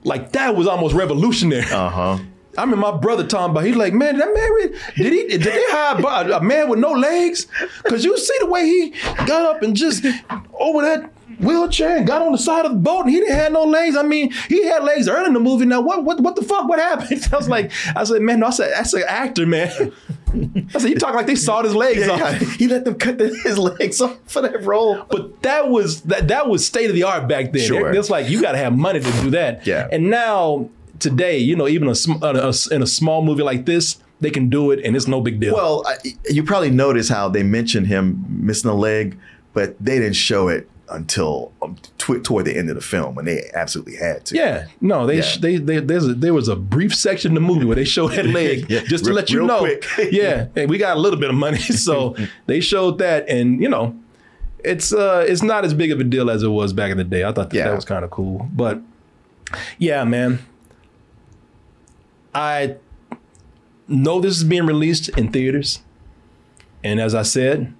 like 0.03 0.31
that 0.34 0.55
was 0.55 0.67
almost 0.67 0.93
revolutionary. 0.95 1.63
Uh 1.72 1.89
huh. 1.89 2.17
I 2.57 2.65
mean, 2.65 2.79
my 2.79 2.95
brother 2.95 3.25
talking 3.27 3.51
about. 3.51 3.65
He's 3.65 3.75
like, 3.75 3.93
man, 3.93 4.17
that 4.17 4.34
man, 4.34 4.51
really- 4.53 4.77
did 4.95 5.13
he? 5.13 5.27
Did 5.27 5.41
they 5.41 5.62
hire 5.67 6.29
a- 6.31 6.38
a 6.38 6.41
man 6.41 6.69
with 6.69 6.79
no 6.79 6.91
legs? 6.93 7.48
Cause 7.84 8.03
you 8.05 8.17
see 8.17 8.36
the 8.39 8.45
way 8.48 8.65
he 8.65 8.89
got 9.25 9.55
up 9.55 9.62
and 9.62 9.75
just 9.75 10.05
over 10.57 10.81
that 10.81 11.12
wheelchair 11.39 11.98
and 11.98 12.08
got 12.08 12.22
on 12.22 12.32
the 12.32 12.38
side 12.38 12.65
of 12.65 12.72
the 12.72 12.77
boat, 12.77 13.01
and 13.01 13.10
he 13.12 13.20
didn't 13.20 13.36
have 13.36 13.51
no 13.51 13.63
legs. 13.63 13.96
I 13.96 14.04
mean, 14.04 14.32
he 14.50 14.65
had 14.65 14.84
legs 14.84 15.08
early 15.08 15.27
in 15.27 15.34
the 15.34 15.39
movie. 15.39 15.65
Now, 15.65 15.82
what, 15.82 16.04
what, 16.04 16.20
what 16.22 16.36
the 16.36 16.44
fuck? 16.44 16.68
What 16.68 16.80
happened? 16.80 17.27
I 17.34 17.36
was 17.38 17.50
like, 17.50 17.72
I 17.96 18.04
said, 18.04 18.22
man, 18.22 18.39
no, 18.39 18.48
I 18.48 18.50
said, 18.51 18.72
that's 18.74 18.94
an 18.94 19.04
actor, 19.08 19.46
man. 19.46 19.92
I 20.74 20.80
said, 20.80 20.89
you 20.89 20.96
talk 20.96 21.15
like 21.15 21.27
they 21.27 21.36
sawed 21.36 21.65
his 21.65 21.75
legs 21.75 22.06
Yeah, 22.06 22.12
off. 22.12 22.42
He 22.58 22.68
let 22.68 22.84
them 22.86 22.96
cut 22.96 23.18
the, 23.18 23.27
his 23.44 23.58
legs 23.58 24.01
off 24.01 24.18
for 24.25 24.41
that 24.41 24.63
role. 24.63 25.06
But 25.10 25.41
that 25.43 25.69
was 25.69 26.02
that 26.04 26.28
that 26.28 26.50
was 26.50 26.65
state 26.65 26.89
of 26.89 26.95
the 26.95 27.04
art 27.04 27.28
back 27.28 27.54
then. 27.54 27.65
Sure. 27.65 27.93
It's 27.93 28.10
like 28.10 28.30
you 28.30 28.41
got 28.41 28.52
to 28.52 28.58
have 28.58 28.76
money 28.76 29.00
to 29.00 29.12
do 29.21 29.30
that. 29.32 29.65
Yeah. 29.65 29.88
And 29.91 30.10
now 30.10 30.69
today, 31.00 31.38
you 31.38 31.56
know, 31.56 31.67
even 31.67 31.88
a, 31.88 31.91
uh, 32.26 32.52
a- 32.52 32.76
in 32.76 32.82
a 32.82 32.88
small 32.88 33.24
movie 33.24 33.43
like 33.43 33.65
this, 33.65 33.98
they 34.21 34.30
can 34.30 34.50
do 34.50 34.71
it, 34.71 34.80
and 34.84 34.95
it's 34.95 35.08
no 35.08 35.21
big 35.21 35.39
deal. 35.39 35.54
Well, 35.54 35.84
I, 35.86 35.98
you 36.30 36.43
probably 36.43 36.71
noticed 36.71 37.10
how 37.10 37.30
they 37.30 37.43
mentioned 37.43 37.88
him 37.88 38.26
missing 38.30 38.69
a 38.69 38.74
leg, 38.74 39.17
but 39.54 39.76
they 39.84 40.00
didn't 40.00 40.15
show 40.15 40.48
it 40.48 40.69
until 40.89 41.52
um, 41.62 41.76
tw- 41.98 42.24
toward 42.24 42.45
the 42.45 42.56
end 42.56 42.69
of 42.69 42.76
the 42.76 42.82
film 42.82 43.15
when 43.15 43.26
they 43.26 43.50
absolutely 43.56 43.95
had 43.95 44.24
to. 44.26 44.36
yeah, 44.36 44.67
no, 44.82 45.06
they 45.08 45.15
Yeah. 45.17 45.21
sh 45.24 45.38
they, 45.39 45.58
they 45.58 45.80
there's 45.80 46.08
a, 46.08 46.13
there 46.13 46.34
was 46.34 46.48
a 46.48 46.56
brief 46.56 46.93
section 46.93 47.32
in 47.32 47.36
the 47.36 47.41
movie 47.41 47.65
where 47.65 47.76
they 47.76 47.86
showed 47.86 48.12
that 48.13 48.26
leg 48.39 48.65
Yeah, 48.69 48.82
just 48.84 49.06
to 49.06 49.13
let 49.13 49.30
you 49.32 49.45
know. 49.45 49.60
quick. 49.60 49.86
yeah, 50.12 50.48
hey, 50.56 50.65
we 50.67 50.78
got 50.78 50.95
a 50.98 51.00
little 51.00 51.19
bit 51.19 51.30
of 51.30 51.36
money, 51.36 51.58
so 51.88 52.15
they 52.45 52.60
showed 52.60 53.00
that, 53.00 53.28
and 53.30 53.62
you 53.62 53.67
know, 53.69 53.95
it's 54.63 54.93
uh 54.93 55.26
it's 55.28 55.41
not 55.41 55.65
as 55.65 55.74
big 55.74 55.91
of 55.91 56.00
a 56.00 56.04
deal 56.04 56.30
as 56.30 56.43
it 56.43 56.50
was 56.50 56.71
back 56.74 56.91
in 56.91 56.98
the 56.98 57.04
day. 57.04 57.24
I 57.24 57.32
thought 57.32 57.50
that, 57.50 57.58
Yeah. 57.58 57.69
that 57.69 57.76
was 57.76 57.86
kind 57.86 58.06
of 58.06 58.12
cool, 58.12 58.48
but 58.54 58.80
yeah, 59.78 60.04
man, 60.04 60.39
I 62.34 62.76
know 63.88 64.19
this 64.19 64.38
is 64.38 64.43
being 64.43 64.65
released 64.65 65.10
in 65.10 65.32
theaters, 65.32 65.82
and 66.84 67.00
as 67.00 67.15
I 67.15 67.21
said, 67.24 67.74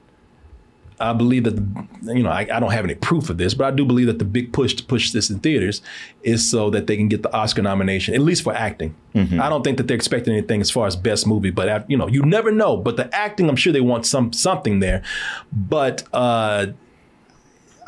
I 1.00 1.14
believe 1.14 1.44
that 1.44 1.56
the, 1.56 2.14
you 2.16 2.24
know 2.24 2.30
I, 2.30 2.48
I 2.52 2.60
don't 2.60 2.72
have 2.72 2.86
any 2.86 2.96
proof 2.96 3.30
of 3.30 3.38
this, 3.38 3.54
but 3.54 3.66
I 3.66 3.72
do 3.72 3.86
believe 3.86 4.08
that 4.08 4.20
the 4.20 4.26
big 4.26 4.54
push 4.54 4.74
to 4.76 4.84
push 4.84 5.12
this 5.12 5.30
in 5.30 5.40
theaters 5.40 5.82
is 6.24 6.50
so 6.50 6.70
that 6.70 6.88
they 6.88 6.96
can 6.96 7.10
get 7.10 7.22
the 7.24 7.34
Oscar 7.34 7.62
nomination, 7.62 8.14
at 8.14 8.22
least 8.22 8.44
for 8.44 8.54
acting. 8.54 8.96
I 9.40 9.50
don't 9.50 9.64
think 9.64 9.78
that 9.78 9.88
they're 9.88 9.96
expecting 9.96 10.34
anything 10.34 10.60
as 10.62 10.70
far 10.72 10.88
as 10.88 10.96
best 10.96 11.26
movie, 11.26 11.50
but 11.52 11.70
uh, 11.70 11.84
you 11.88 11.98
know 11.98 12.08
you 12.08 12.22
never 12.24 12.52
know. 12.52 12.78
But 12.78 12.98
the 12.98 13.14
acting, 13.16 13.50
I'm 13.50 13.56
sure 13.56 13.72
they 13.74 13.82
want 13.82 14.06
some 14.06 14.34
something 14.34 14.80
there, 14.80 15.04
but 15.52 16.04
uh, 16.14 16.68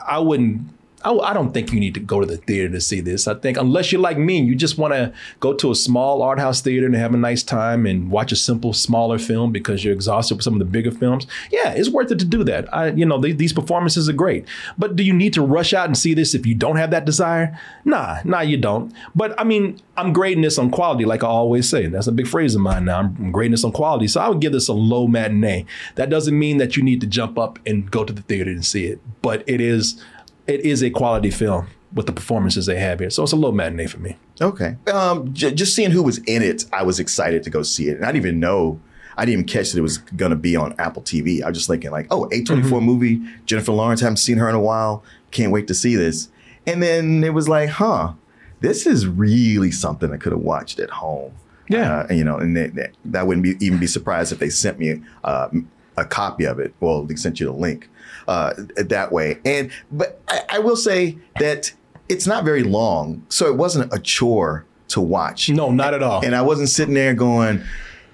I 0.05 0.19
wouldn't. 0.19 0.61
I, 1.03 1.11
I 1.11 1.33
don't 1.33 1.53
think 1.53 1.71
you 1.71 1.79
need 1.79 1.93
to 1.93 1.99
go 1.99 2.19
to 2.19 2.25
the 2.25 2.37
theater 2.37 2.69
to 2.69 2.81
see 2.81 3.01
this. 3.01 3.27
I 3.27 3.35
think 3.35 3.57
unless 3.57 3.91
you're 3.91 4.01
like 4.01 4.17
me 4.17 4.39
you 4.41 4.55
just 4.55 4.77
want 4.77 4.93
to 4.93 5.13
go 5.39 5.53
to 5.53 5.71
a 5.71 5.75
small 5.75 6.21
art 6.21 6.39
house 6.39 6.61
theater 6.61 6.85
and 6.85 6.95
have 6.95 7.13
a 7.13 7.17
nice 7.17 7.43
time 7.43 7.85
and 7.85 8.09
watch 8.09 8.31
a 8.31 8.35
simple, 8.35 8.73
smaller 8.73 9.17
film 9.19 9.51
because 9.51 9.83
you're 9.83 9.93
exhausted 9.93 10.35
with 10.35 10.43
some 10.43 10.53
of 10.53 10.59
the 10.59 10.65
bigger 10.65 10.91
films. 10.91 11.27
Yeah, 11.51 11.71
it's 11.71 11.89
worth 11.89 12.11
it 12.11 12.19
to 12.19 12.25
do 12.25 12.43
that. 12.45 12.73
I, 12.73 12.89
you 12.89 13.05
know, 13.05 13.19
they, 13.19 13.31
these 13.31 13.53
performances 13.53 14.09
are 14.09 14.13
great. 14.13 14.47
But 14.77 14.95
do 14.95 15.03
you 15.03 15.13
need 15.13 15.33
to 15.33 15.41
rush 15.41 15.73
out 15.73 15.85
and 15.85 15.97
see 15.97 16.13
this 16.13 16.33
if 16.33 16.45
you 16.45 16.55
don't 16.55 16.77
have 16.77 16.91
that 16.91 17.05
desire? 17.05 17.57
Nah, 17.85 18.19
nah, 18.23 18.41
you 18.41 18.57
don't. 18.57 18.93
But 19.15 19.39
I 19.39 19.43
mean, 19.43 19.79
I'm 19.95 20.13
grading 20.13 20.43
this 20.43 20.57
on 20.57 20.69
quality, 20.69 21.05
like 21.05 21.23
I 21.23 21.27
always 21.27 21.69
say. 21.69 21.87
That's 21.87 22.07
a 22.07 22.11
big 22.11 22.27
phrase 22.27 22.55
of 22.55 22.61
mine 22.61 22.85
now. 22.85 22.99
I'm 22.99 23.31
grading 23.31 23.51
this 23.51 23.63
on 23.63 23.71
quality. 23.71 24.07
So 24.07 24.21
I 24.21 24.29
would 24.29 24.41
give 24.41 24.53
this 24.53 24.67
a 24.67 24.73
low 24.73 25.07
matinee. 25.07 25.65
That 25.95 26.09
doesn't 26.09 26.37
mean 26.37 26.57
that 26.57 26.77
you 26.77 26.83
need 26.83 27.01
to 27.01 27.07
jump 27.07 27.37
up 27.37 27.59
and 27.65 27.89
go 27.89 28.03
to 28.03 28.13
the 28.13 28.21
theater 28.21 28.51
and 28.51 28.65
see 28.65 28.85
it, 28.85 28.99
but 29.21 29.43
it 29.47 29.61
is 29.61 30.03
it 30.47 30.61
is 30.61 30.81
a 30.83 30.89
quality 30.89 31.29
film 31.31 31.67
with 31.93 32.05
the 32.05 32.13
performances 32.13 32.65
they 32.65 32.77
have 32.79 32.99
here. 32.99 33.09
So 33.09 33.23
it's 33.23 33.31
a 33.31 33.35
low 33.37 33.51
matinee 33.51 33.87
for 33.87 33.99
me. 33.99 34.17
Okay. 34.41 34.75
Um, 34.91 35.33
j- 35.33 35.53
just 35.53 35.75
seeing 35.75 35.91
who 35.91 36.03
was 36.03 36.17
in 36.19 36.41
it, 36.43 36.65
I 36.73 36.83
was 36.83 36.99
excited 36.99 37.43
to 37.43 37.49
go 37.49 37.63
see 37.63 37.87
it, 37.89 37.97
and 37.97 38.05
I 38.05 38.11
didn't 38.11 38.25
even 38.25 38.39
know. 38.39 38.79
I 39.19 39.25
didn't 39.25 39.33
even 39.33 39.45
catch 39.45 39.71
that 39.71 39.79
it 39.79 39.81
was 39.81 39.97
going 39.97 40.29
to 40.29 40.35
be 40.35 40.55
on 40.55 40.75
Apple 40.77 41.01
TV. 41.01 41.41
I 41.41 41.47
was 41.49 41.57
just 41.57 41.67
thinking 41.67 41.89
like, 41.89 42.05
oh, 42.11 42.27
A24 42.31 42.45
Mm-hmm. 42.45 42.85
movie, 42.85 43.21
Jennifer 43.47 43.71
Lawrence. 43.71 44.01
Haven't 44.01 44.17
seen 44.17 44.37
her 44.37 44.47
in 44.47 44.53
a 44.53 44.59
while. 44.59 45.03
Can't 45.31 45.51
wait 45.51 45.67
to 45.67 45.73
see 45.73 45.95
this. 45.95 46.29
And 46.67 46.83
then 46.83 47.23
it 47.23 47.33
was 47.33 47.49
like, 47.49 47.69
huh, 47.69 48.13
this 48.59 48.85
is 48.85 49.07
really 49.07 49.71
something 49.71 50.11
I 50.11 50.17
could 50.17 50.33
have 50.33 50.41
watched 50.41 50.77
at 50.79 50.91
home. 50.91 51.31
Yeah. 51.67 52.05
Uh, 52.09 52.13
you 52.13 52.23
know, 52.23 52.37
and 52.37 52.55
they, 52.55 52.67
they, 52.67 52.91
that 53.05 53.25
wouldn't 53.25 53.43
be 53.43 53.55
even 53.65 53.79
be 53.79 53.87
surprised 53.87 54.31
if 54.31 54.37
they 54.39 54.49
sent 54.49 54.77
me 54.77 55.01
uh, 55.23 55.49
a 55.97 56.05
copy 56.05 56.45
of 56.45 56.59
it. 56.59 56.75
Well, 56.79 57.03
they 57.03 57.15
sent 57.15 57.39
you 57.39 57.47
the 57.47 57.53
link 57.53 57.89
uh, 58.27 58.53
that 58.75 59.11
way. 59.11 59.39
And 59.45 59.71
but 59.91 60.21
I, 60.27 60.41
I 60.49 60.59
will 60.59 60.77
say 60.77 61.17
that 61.39 61.71
it's 62.09 62.27
not 62.27 62.43
very 62.43 62.63
long, 62.63 63.25
so 63.29 63.47
it 63.47 63.55
wasn't 63.55 63.93
a 63.93 63.99
chore 63.99 64.65
to 64.89 65.01
watch. 65.01 65.49
No, 65.49 65.71
not 65.71 65.93
at 65.93 66.03
all. 66.03 66.23
And 66.25 66.35
I 66.35 66.41
wasn't 66.41 66.69
sitting 66.69 66.93
there 66.93 67.13
going, 67.13 67.61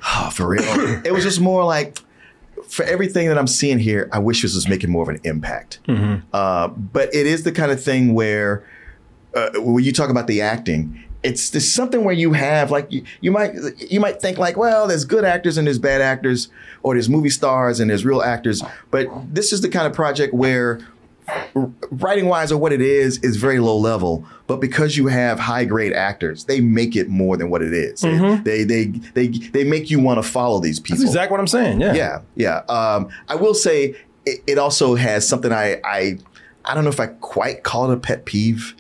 oh, 0.04 0.30
for 0.34 0.48
real. 0.48 0.64
it 1.06 1.14
was 1.14 1.24
just 1.24 1.40
more 1.40 1.64
like, 1.64 2.00
for 2.68 2.84
everything 2.86 3.28
that 3.28 3.38
I'm 3.38 3.48
seeing 3.48 3.80
here, 3.80 4.10
I 4.12 4.20
wish 4.20 4.42
this 4.42 4.56
was 4.56 4.68
making 4.68 4.90
more 4.90 5.04
of 5.04 5.10
an 5.10 5.20
impact. 5.24 5.80
Uh, 6.34 6.70
but 6.70 7.14
it 7.14 7.28
is 7.28 7.44
the 7.44 7.52
kind 7.52 7.72
of 7.72 7.84
thing 7.84 8.14
where, 8.14 8.66
uh, 9.36 9.50
when 9.58 9.84
you 9.84 9.92
talk 9.92 10.10
about 10.10 10.28
the 10.28 10.42
acting, 10.42 11.03
it's 11.24 11.50
there's 11.52 11.72
something 11.72 12.04
where 12.04 12.14
you 12.14 12.34
have 12.34 12.70
like 12.72 12.92
you, 12.92 13.04
you 13.22 13.32
might 13.32 13.54
you 13.92 14.00
might 14.00 14.22
think 14.22 14.38
like 14.38 14.58
well 14.58 14.88
there's 14.88 15.06
good 15.06 15.24
actors 15.24 15.58
and 15.58 15.68
there's 15.68 15.80
bad 15.80 16.02
actors 16.02 16.50
or 16.84 16.94
there's 16.96 17.10
movie 17.10 17.30
stars 17.30 17.80
and 17.80 17.90
there's 17.90 18.06
real 18.06 18.22
actors 18.22 18.62
but 18.92 19.08
this 19.34 19.54
is 19.54 19.62
the 19.62 19.70
kind 19.70 19.88
of 19.88 19.94
project 19.94 20.34
where 20.34 20.80
writing 21.92 22.26
wise 22.28 22.52
or 22.52 22.58
what 22.58 22.74
it 22.74 22.82
is 22.82 23.18
is 23.20 23.38
very 23.38 23.60
low 23.60 23.78
level 23.78 24.26
but 24.48 24.58
because 24.58 24.98
you 24.98 25.08
have 25.08 25.40
high 25.40 25.64
grade 25.64 25.94
actors 25.94 26.46
they 26.46 26.60
make 26.60 26.96
it 26.96 27.08
more 27.08 27.38
than 27.38 27.50
what 27.50 27.62
it 27.62 27.74
is. 27.74 28.02
they 28.02 28.64
they 28.66 28.86
they 29.14 29.28
they 29.28 29.64
make 29.64 29.90
you 29.90 30.00
want 30.00 30.22
to 30.22 30.24
follow 30.24 30.60
these 30.60 30.80
people 30.80 30.98
That's 30.98 31.10
exactly 31.10 31.32
what 31.34 31.40
I'm 31.40 31.48
saying. 31.48 31.80
Yeah. 31.80 31.94
yeah, 31.94 32.22
yeah. 32.36 32.58
Um, 32.68 33.10
I 33.30 33.36
will 33.36 33.54
say 33.54 33.96
it, 34.26 34.44
it 34.46 34.58
also 34.58 34.96
has 34.96 35.26
something 35.28 35.54
I, 35.54 35.80
I 35.86 36.18
I 36.66 36.74
don't 36.74 36.84
know 36.84 36.90
if 36.90 37.00
I 37.00 37.08
quite 37.08 37.64
call 37.64 37.90
it 37.90 37.94
a 37.94 37.98
pet 37.98 38.26
peeve, 38.26 38.76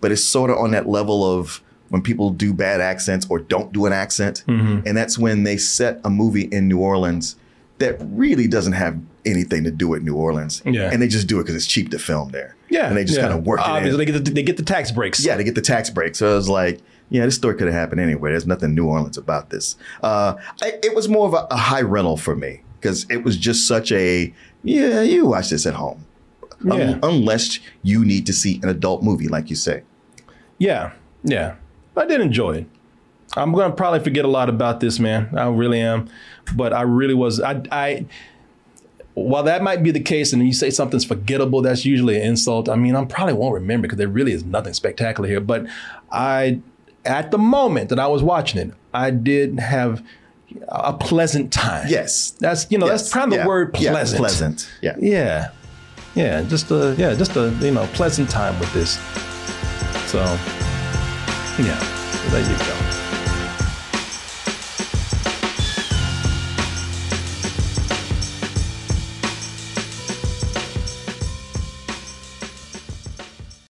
but 0.00 0.10
it's 0.10 0.24
sort 0.24 0.50
of 0.50 0.58
on 0.58 0.72
that 0.72 0.88
level 0.88 1.24
of 1.24 1.62
when 1.94 2.02
people 2.02 2.30
do 2.30 2.52
bad 2.52 2.80
accents 2.80 3.24
or 3.30 3.38
don't 3.38 3.72
do 3.72 3.86
an 3.86 3.92
accent, 3.92 4.42
Mm-hmm. 4.48 4.84
and 4.86 4.96
that's 4.96 5.16
when 5.16 5.44
they 5.44 5.56
set 5.56 6.00
a 6.04 6.10
movie 6.10 6.48
in 6.50 6.66
New 6.68 6.80
Orleans 6.80 7.36
that 7.78 7.96
really 8.00 8.48
doesn't 8.48 8.72
have 8.72 8.98
anything 9.24 9.62
to 9.62 9.70
do 9.70 9.86
with 9.88 10.02
New 10.02 10.16
Orleans, 10.16 10.60
Yeah. 10.64 10.90
and 10.92 11.00
they 11.00 11.06
just 11.08 11.28
do 11.28 11.38
it 11.38 11.44
because 11.44 11.54
it's 11.54 11.66
cheap 11.68 11.90
to 11.92 11.98
film 12.00 12.30
there, 12.30 12.56
Yeah. 12.68 12.88
and 12.88 12.96
they 12.96 13.04
just 13.04 13.18
yeah. 13.18 13.28
kind 13.28 13.38
of 13.38 13.46
work 13.46 13.60
it 13.60 13.64
in. 13.66 13.70
Obviously, 13.70 14.04
they 14.04 14.12
get, 14.12 14.24
the, 14.24 14.30
they 14.32 14.42
get 14.42 14.56
the 14.56 14.64
tax 14.64 14.90
breaks. 14.90 15.24
Yeah, 15.24 15.36
they 15.36 15.44
get 15.44 15.54
the 15.54 15.60
tax 15.62 15.88
breaks. 15.88 16.18
So 16.18 16.32
I 16.32 16.34
was 16.34 16.48
like, 16.48 16.80
yeah, 17.10 17.24
this 17.26 17.36
story 17.36 17.54
could 17.54 17.66
have 17.68 17.74
happened 17.76 18.00
anywhere. 18.00 18.32
There's 18.32 18.46
nothing 18.46 18.74
New 18.74 18.86
Orleans 18.86 19.16
about 19.16 19.50
this. 19.50 19.76
Uh, 20.02 20.34
I, 20.62 20.78
it 20.82 20.96
was 20.96 21.08
more 21.08 21.28
of 21.28 21.34
a, 21.34 21.46
a 21.50 21.56
high 21.56 21.82
rental 21.82 22.16
for 22.16 22.34
me 22.34 22.62
because 22.80 23.06
it 23.08 23.22
was 23.22 23.36
just 23.36 23.68
such 23.68 23.92
a, 23.92 24.34
yeah, 24.64 25.00
you 25.02 25.26
watch 25.26 25.50
this 25.50 25.64
at 25.66 25.74
home. 25.74 26.04
Yeah. 26.64 26.98
unless 27.02 27.60
you 27.82 28.04
need 28.04 28.24
to 28.26 28.32
see 28.32 28.58
an 28.62 28.68
adult 28.70 29.02
movie, 29.02 29.28
like 29.28 29.50
you 29.50 29.56
say. 29.56 29.82
Yeah, 30.58 30.92
yeah. 31.22 31.56
I 31.96 32.06
did 32.06 32.20
enjoy 32.20 32.52
it. 32.58 32.66
I'm 33.36 33.52
gonna 33.52 33.74
probably 33.74 34.00
forget 34.00 34.24
a 34.24 34.28
lot 34.28 34.48
about 34.48 34.80
this, 34.80 34.98
man. 34.98 35.28
I 35.36 35.48
really 35.48 35.80
am. 35.80 36.08
But 36.54 36.72
I 36.72 36.82
really 36.82 37.14
was. 37.14 37.40
I, 37.40 37.62
I 37.72 38.06
while 39.14 39.44
that 39.44 39.62
might 39.62 39.82
be 39.82 39.90
the 39.92 40.00
case, 40.00 40.32
and 40.32 40.44
you 40.44 40.52
say 40.52 40.70
something's 40.70 41.04
forgettable, 41.04 41.62
that's 41.62 41.84
usually 41.84 42.16
an 42.16 42.22
insult. 42.22 42.68
I 42.68 42.74
mean, 42.76 42.96
I 42.96 43.04
probably 43.04 43.34
won't 43.34 43.54
remember 43.54 43.86
because 43.86 43.98
there 43.98 44.08
really 44.08 44.32
is 44.32 44.44
nothing 44.44 44.72
spectacular 44.74 45.28
here. 45.28 45.40
But 45.40 45.66
I, 46.10 46.60
at 47.04 47.30
the 47.30 47.38
moment 47.38 47.90
that 47.90 47.98
I 48.00 48.08
was 48.08 48.22
watching 48.24 48.60
it, 48.60 48.74
I 48.92 49.10
did 49.10 49.58
have 49.60 50.04
a 50.68 50.92
pleasant 50.92 51.52
time. 51.52 51.86
Yes. 51.88 52.30
that's 52.40 52.66
you 52.70 52.78
know 52.78 52.86
Yes. 52.86 53.02
that's 53.02 53.12
probably 53.12 53.36
Yeah. 53.38 53.42
the 53.44 53.48
word 53.48 53.76
Yeah, 53.78 53.90
pleasant. 53.92 54.18
pleasant. 54.20 54.70
Yeah. 54.82 54.96
Yeah, 55.00 55.50
yeah, 56.14 56.42
just 56.42 56.70
a 56.70 56.94
yeah, 56.98 57.14
just 57.14 57.34
a 57.36 57.50
you 57.60 57.70
know 57.72 57.86
pleasant 57.94 58.28
time 58.30 58.58
with 58.60 58.72
this. 58.74 58.98
So 60.10 60.20
yeah, 61.58 61.78
there 62.30 62.40
you 62.40 62.58
go. 62.58 62.83